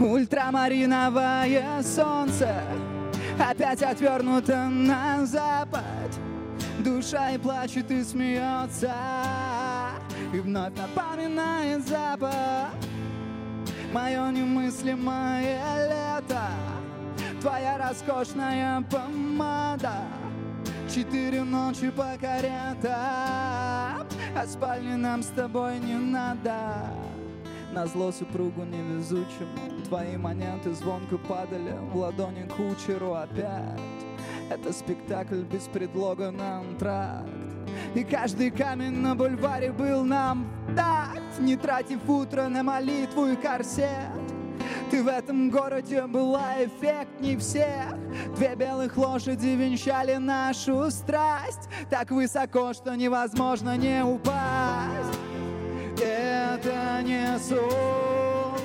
Ультрамариновое 0.00 1.82
солнце 1.82 2.62
Опять 3.38 3.82
отвернуто 3.82 4.68
на 4.68 5.24
запад. 5.24 5.82
Душа 6.80 7.30
и 7.30 7.38
плачет, 7.38 7.90
и 7.90 8.02
смеется 8.02 8.92
И 10.34 10.38
вновь 10.38 10.74
напоминает 10.76 11.86
запах. 11.88 12.70
Мое 13.92 14.30
немыслимое 14.32 15.60
лето 15.88 16.42
Твоя 17.40 17.78
роскошная 17.78 18.82
помада. 18.82 19.94
Четыре 20.94 21.42
ночи 21.42 21.90
по 21.90 22.16
каретам 22.20 22.92
А 24.34 24.46
спальни 24.46 24.94
нам 24.94 25.22
с 25.22 25.26
тобой 25.28 25.78
не 25.78 25.94
надо 25.94 27.05
на 27.76 27.86
зло 27.86 28.10
супругу 28.10 28.64
невезучему. 28.64 29.82
Твои 29.86 30.16
монеты 30.16 30.72
звонко 30.72 31.18
падали 31.18 31.74
в 31.92 31.96
ладони 31.96 32.48
кучеру 32.48 33.12
опять. 33.12 33.78
Это 34.48 34.72
спектакль 34.72 35.42
без 35.42 35.64
предлога 35.64 36.30
на 36.30 36.60
антракт. 36.60 37.28
И 37.94 38.02
каждый 38.02 38.50
камень 38.50 38.98
на 39.00 39.14
бульваре 39.14 39.72
был 39.72 40.04
нам 40.04 40.48
такт 40.74 41.38
Не 41.38 41.56
тратив 41.56 42.08
утро 42.08 42.48
на 42.48 42.62
молитву 42.62 43.26
и 43.26 43.36
корсет. 43.36 43.90
Ты 44.90 45.02
в 45.02 45.08
этом 45.08 45.50
городе 45.50 46.06
была 46.06 46.54
эффектней 46.64 47.36
всех. 47.36 47.94
Две 48.36 48.54
белых 48.54 48.96
лошади 48.96 49.48
венчали 49.48 50.16
нашу 50.16 50.90
страсть. 50.90 51.68
Так 51.90 52.10
высоко, 52.10 52.72
что 52.72 52.94
невозможно 52.94 53.76
не 53.76 54.02
упасть 54.02 55.25
Это 56.58 57.02
не 57.02 57.38
сон, 57.38 58.58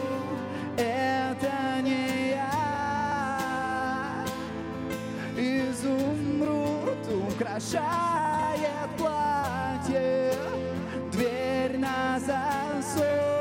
это 0.78 1.82
не 1.82 2.30
я. 2.30 4.26
Изумруд 5.36 7.06
украшает 7.28 8.90
платье 8.98 10.34
Дверь 11.12 11.78
на 11.80 12.18
засов 12.18 13.41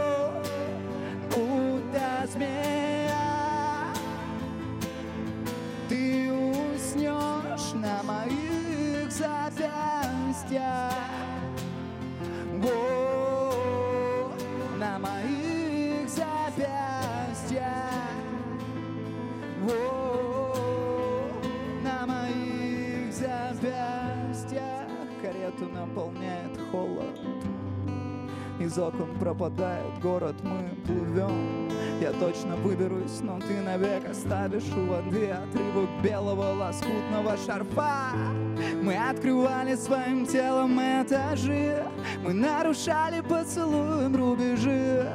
из 28.70 28.78
окон 28.78 29.08
пропадает 29.18 29.98
город, 30.00 30.36
мы 30.44 30.68
плывем. 30.86 31.68
Я 32.00 32.12
точно 32.12 32.54
выберусь, 32.56 33.20
но 33.20 33.40
ты 33.40 33.60
навек 33.60 34.08
оставишь 34.08 34.70
у 34.76 34.86
воды 34.86 35.30
Отрывок 35.30 35.90
белого 36.02 36.54
лоскутного 36.54 37.36
шарфа. 37.44 38.12
Мы 38.82 38.96
открывали 38.96 39.74
своим 39.74 40.26
телом 40.26 40.78
этажи 40.78 41.82
Мы 42.22 42.32
нарушали 42.32 43.20
поцелуем 43.20 44.14
рубежи. 44.14 45.10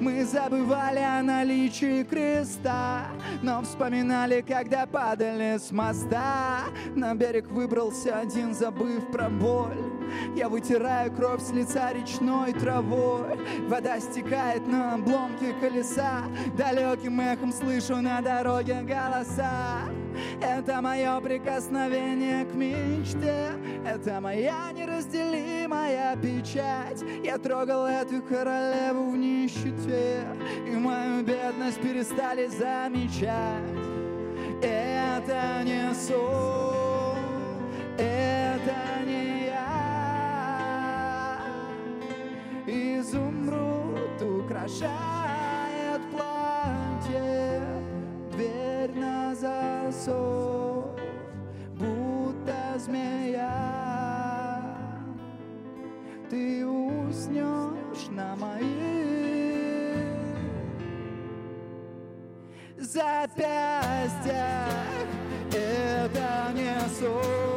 Мы 0.00 0.24
забывали 0.24 0.98
о 0.98 1.22
наличии 1.22 2.02
креста 2.02 3.06
Но 3.40 3.62
вспоминали, 3.62 4.40
когда 4.46 4.86
падали 4.86 5.58
с 5.58 5.70
моста. 5.70 6.64
На 6.96 7.14
берег 7.14 7.48
выбрался 7.50 8.18
один, 8.18 8.52
забыв 8.52 9.10
про 9.12 9.28
боль 9.28 9.85
Я 10.36 10.50
вытираю 10.50 11.10
кровь 11.12 11.40
с 11.40 11.50
лица 11.50 11.94
речной 11.94 12.52
травой. 12.52 13.38
Вода 13.68 13.98
стекает 13.98 14.66
на 14.68 14.92
обломки 14.92 15.54
колеса. 15.62 16.24
Далеким 16.58 17.18
эхом 17.22 17.54
слышу 17.54 17.96
на 18.02 18.20
дороге 18.20 18.82
голоса. 18.82 19.80
Это 20.42 20.82
мое 20.82 21.18
прикосновение 21.20 22.44
к 22.44 22.54
мечте. 22.54 23.52
Это 23.86 24.20
моя 24.20 24.70
неразделимая 24.72 26.14
печать. 26.16 27.02
Я 27.24 27.38
трогал 27.38 27.86
эту 27.86 28.20
королеву 28.20 29.12
в 29.12 29.16
нищете. 29.16 30.22
И 30.66 30.76
мою 30.76 31.24
бедность 31.24 31.80
перестали 31.80 32.46
замечать. 32.48 33.64
Это 34.62 35.62
не 35.64 35.94
сон, 35.94 37.16
это 37.96 38.76
не 39.06 39.35
Изумруд 42.76 44.20
украшает 44.20 46.02
платье 46.12 47.62
Дверь 48.32 48.94
на 48.94 49.34
засов, 49.34 50.90
будто 51.78 52.78
змея. 52.78 53.76
Ты 56.28 56.66
уснешь 56.66 58.08
на 58.10 58.36
моих 58.36 58.66
запястьях 62.76 64.36
Это 65.50 66.52
не 66.52 66.78
сон, 66.98 67.55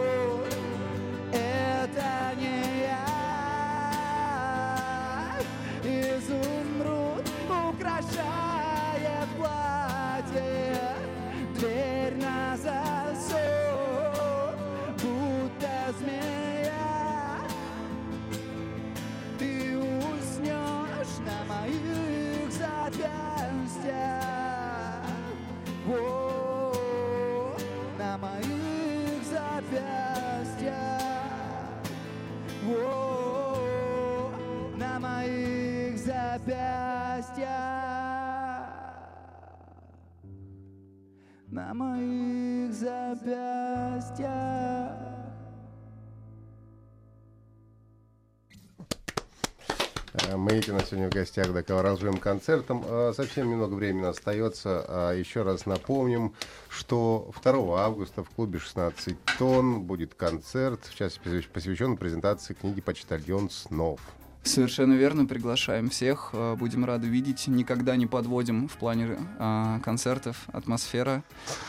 запястьях 36.00 37.50
на 41.48 41.74
моих 41.74 42.74
запястьях. 42.74 44.30
Э, 50.14 50.36
Мы 50.36 50.54
эти 50.54 50.72
на 50.72 50.82
сегодня 50.82 51.10
в 51.10 51.14
гостях 51.14 51.52
до 51.54 51.64
Ковражевым 51.64 52.18
концертом. 52.18 52.84
Э, 52.88 53.14
Совсем 53.16 53.50
немного 53.50 53.74
времени 53.74 54.06
остается. 54.06 54.86
А 54.88 55.14
Еще 55.14 55.42
раз 55.44 55.66
напомним, 55.66 56.34
что 56.70 57.32
2 57.44 57.84
августа 57.84 58.24
в 58.24 58.30
клубе 58.30 58.60
16 58.60 59.18
тонн 59.38 59.82
будет 59.82 60.14
концерт, 60.14 60.86
в 60.86 60.96
частности 60.96 61.48
посвящен 61.48 61.98
презентации 61.98 62.54
книги 62.54 62.82
«Почтальон 62.82 63.50
снов». 63.50 64.00
Совершенно 64.44 64.94
верно, 64.94 65.26
приглашаем 65.26 65.90
всех. 65.90 66.30
э, 66.34 66.56
Будем 66.56 66.86
рады 66.86 67.08
видеть. 67.08 67.48
Никогда 67.48 67.96
не 67.96 68.08
подводим 68.08 68.68
в 68.68 68.78
плане 68.78 69.18
э, 69.38 69.80
концертов. 69.84 70.46
Атмосфера 70.52 71.24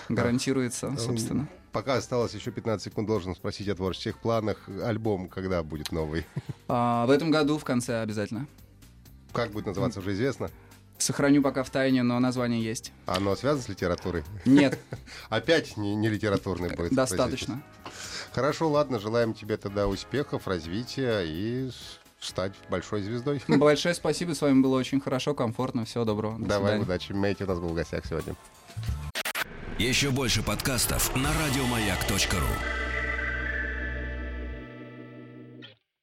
гарантируется, 0.09 0.97
собственно. 0.97 1.49
Пока 1.73 1.95
осталось 1.95 2.35
еще 2.35 2.51
15 2.51 2.85
секунд, 2.85 3.07
должен 3.07 3.35
спросить 3.35 3.69
о 3.69 3.75
творческих 3.75 4.19
планах. 4.19 4.69
Альбом 4.83 5.29
когда 5.29 5.63
будет 5.63 5.93
новый? 5.93 6.27
А, 6.69 7.07
в 7.07 7.11
этом 7.11 7.31
году 7.31 7.59
в 7.59 7.65
конце 7.65 8.03
обязательно. 8.03 8.47
Как 9.33 9.51
будет 9.51 9.67
называться, 9.67 10.01
уже 10.01 10.13
известно? 10.15 10.51
Сохраню 10.99 11.43
пока 11.43 11.63
в 11.63 11.71
тайне, 11.71 12.03
но 12.03 12.19
название 12.19 12.63
есть. 12.63 12.93
Оно 13.07 13.35
связано 13.37 13.63
с 13.63 13.69
литературой? 13.69 14.23
Нет, 14.45 14.79
Опять 15.31 15.77
не, 15.77 15.95
не 15.95 16.09
литературный 16.09 16.75
будет. 16.75 16.93
достаточно. 16.93 17.63
Хорошо, 18.33 18.69
ладно, 18.69 18.99
желаем 18.99 19.33
тебе 19.33 19.57
тогда 19.57 19.87
успехов, 19.89 20.47
развития 20.47 21.23
и 21.25 21.71
стать 22.21 22.53
большой 22.69 23.03
звездой. 23.03 23.43
Большое 23.49 23.95
спасибо, 23.95 24.35
с 24.35 24.41
вами 24.43 24.61
было 24.61 24.79
очень 24.79 25.01
хорошо, 25.01 25.35
комфортно. 25.35 25.85
Всего 25.85 26.05
доброго. 26.05 26.39
До 26.39 26.47
Давай, 26.47 26.73
свидания. 26.73 26.83
удачи. 26.85 27.13
Мэйти 27.13 27.45
у 27.45 27.47
нас 27.47 27.59
был 27.59 27.69
в 27.69 27.75
гостях 27.75 28.05
сегодня. 28.07 28.35
Еще 29.79 30.11
больше 30.11 30.43
подкастов 30.43 31.15
на 31.17 31.31
радиомаяк.ру. 31.33 32.90